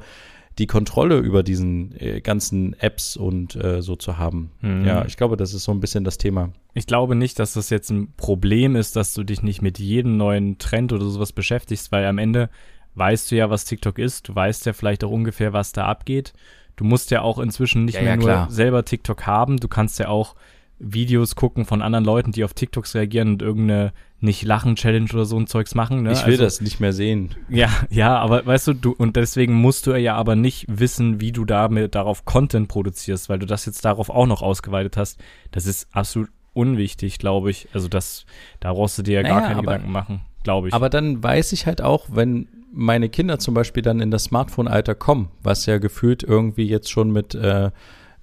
[0.60, 4.52] die Kontrolle über diesen äh, ganzen Apps und äh, so zu haben.
[4.62, 4.86] Mhm.
[4.86, 6.52] Ja, ich glaube, das ist so ein bisschen das Thema.
[6.76, 10.18] Ich glaube nicht, dass das jetzt ein Problem ist, dass du dich nicht mit jedem
[10.18, 12.50] neuen Trend oder sowas beschäftigst, weil am Ende
[12.96, 16.34] weißt du ja, was TikTok ist, du weißt ja vielleicht auch ungefähr, was da abgeht.
[16.76, 19.98] Du musst ja auch inzwischen nicht ja, mehr ja, nur selber TikTok haben, du kannst
[19.98, 20.36] ja auch
[20.84, 25.48] Videos gucken von anderen Leuten, die auf TikToks reagieren und irgendeine Nicht-Lachen-Challenge oder so ein
[25.48, 26.04] Zeugs machen.
[26.04, 26.12] Ne?
[26.12, 27.36] Ich will also, das nicht mehr sehen.
[27.50, 31.32] Ja, ja, aber weißt du, du, und deswegen musst du ja aber nicht wissen, wie
[31.32, 35.20] du damit darauf Content produzierst, weil du das jetzt darauf auch noch ausgeweitet hast.
[35.52, 37.68] Das ist absolut unwichtig, glaube ich.
[37.74, 38.26] Also das,
[38.60, 40.74] da brauchst du dir ja naja, gar keine aber, Gedanken machen, glaube ich.
[40.74, 44.96] Aber dann weiß ich halt auch, wenn meine Kinder zum Beispiel dann in das Smartphone-Alter
[44.96, 47.72] kommen, was ja gefühlt irgendwie jetzt schon mit äh,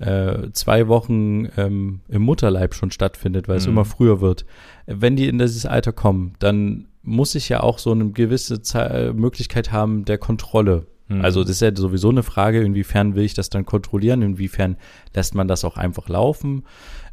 [0.01, 3.61] äh, zwei Wochen ähm, im Mutterleib schon stattfindet, weil mhm.
[3.61, 4.46] es immer früher wird.
[4.86, 9.12] Wenn die in dieses Alter kommen, dann muss ich ja auch so eine gewisse Ze
[9.14, 10.86] Möglichkeit haben der Kontrolle.
[11.09, 11.22] Mhm.
[11.22, 14.76] Also das ist ja sowieso eine Frage, inwiefern will ich das dann kontrollieren, inwiefern
[15.14, 16.64] lässt man das auch einfach laufen.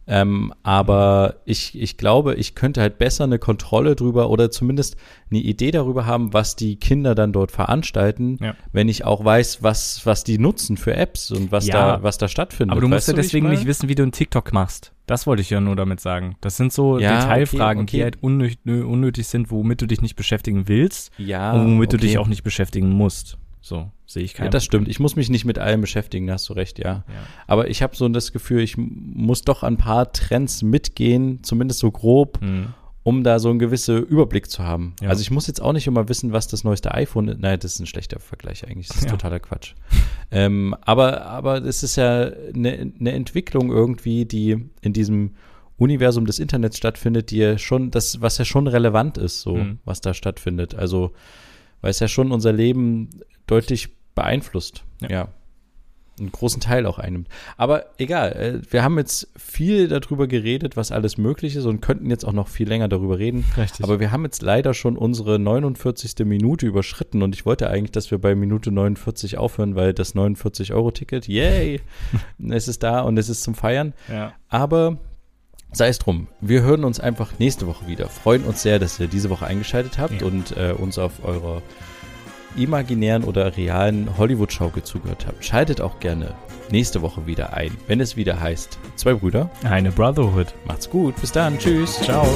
[0.08, 4.96] Ähm, aber ich, ich glaube, ich könnte halt besser eine Kontrolle drüber oder zumindest
[5.30, 8.56] eine Idee darüber haben, was die Kinder dann dort veranstalten, ja.
[8.72, 11.98] wenn ich auch weiß, was, was die nutzen für Apps und was ja.
[11.98, 12.72] da, was da stattfindet.
[12.72, 14.94] Aber du musst weißt ja deswegen nicht wissen, wie du einen TikTok machst.
[15.08, 16.36] Das wollte ich ja nur damit sagen.
[16.42, 17.98] Das sind so ja, Detailfragen, okay, okay.
[17.98, 21.98] die halt unnötig, unnötig, sind, womit du dich nicht beschäftigen willst ja, und womit okay.
[21.98, 23.38] du dich auch nicht beschäftigen musst.
[23.62, 24.46] So, sehe ich keinen.
[24.46, 24.88] Ja, das stimmt.
[24.88, 26.86] Ich muss mich nicht mit allem beschäftigen, da hast du recht, ja.
[26.86, 27.04] ja.
[27.48, 31.92] Aber ich habe so das Gefühl, ich muss doch ein paar Trends mitgehen, zumindest so
[31.92, 32.74] grob, mhm.
[33.04, 34.96] um da so einen gewissen Überblick zu haben.
[35.02, 35.10] Ja.
[35.10, 37.40] Also ich muss jetzt auch nicht immer wissen, was das neueste iPhone ist.
[37.40, 38.88] Nein, das ist ein schlechter Vergleich eigentlich.
[38.88, 39.74] Das ist totaler Quatsch.
[40.32, 45.32] ähm, aber, aber es ist ja eine, eine Entwicklung irgendwie, die in diesem
[45.78, 49.80] Universum des Internets stattfindet, die ja schon, das, was ja schon relevant ist, so, mhm.
[49.86, 50.74] was da stattfindet.
[50.74, 51.14] Also,
[51.82, 53.10] weil es ja schon unser Leben
[53.48, 54.84] deutlich beeinflusst.
[55.02, 55.10] Ja.
[55.10, 55.28] ja.
[56.20, 57.28] Einen großen Teil auch einnimmt.
[57.58, 62.10] Aber egal, äh, wir haben jetzt viel darüber geredet, was alles möglich ist und könnten
[62.10, 63.46] jetzt auch noch viel länger darüber reden.
[63.56, 63.84] Richtig.
[63.84, 66.26] Aber wir haben jetzt leider schon unsere 49.
[66.26, 71.28] Minute überschritten und ich wollte eigentlich, dass wir bei Minute 49 aufhören, weil das 49-Euro-Ticket,
[71.28, 71.82] yay,
[72.50, 73.94] es ist da und es ist zum Feiern.
[74.12, 74.34] Ja.
[74.50, 74.98] Aber
[75.74, 78.08] Sei es drum, wir hören uns einfach nächste Woche wieder.
[78.08, 80.28] Freuen uns sehr, dass ihr diese Woche eingeschaltet habt ja.
[80.28, 81.62] und äh, uns auf eurer
[82.58, 86.36] imaginären oder realen Hollywood-Schaukel zugehört habt, schaltet auch gerne
[86.72, 89.50] nächste Woche wieder ein, wenn es wieder heißt Zwei Brüder.
[89.64, 90.48] Eine Brotherhood.
[90.66, 91.16] Macht's gut.
[91.22, 91.58] Bis dann.
[91.60, 92.02] Tschüss.
[92.02, 92.28] Ciao.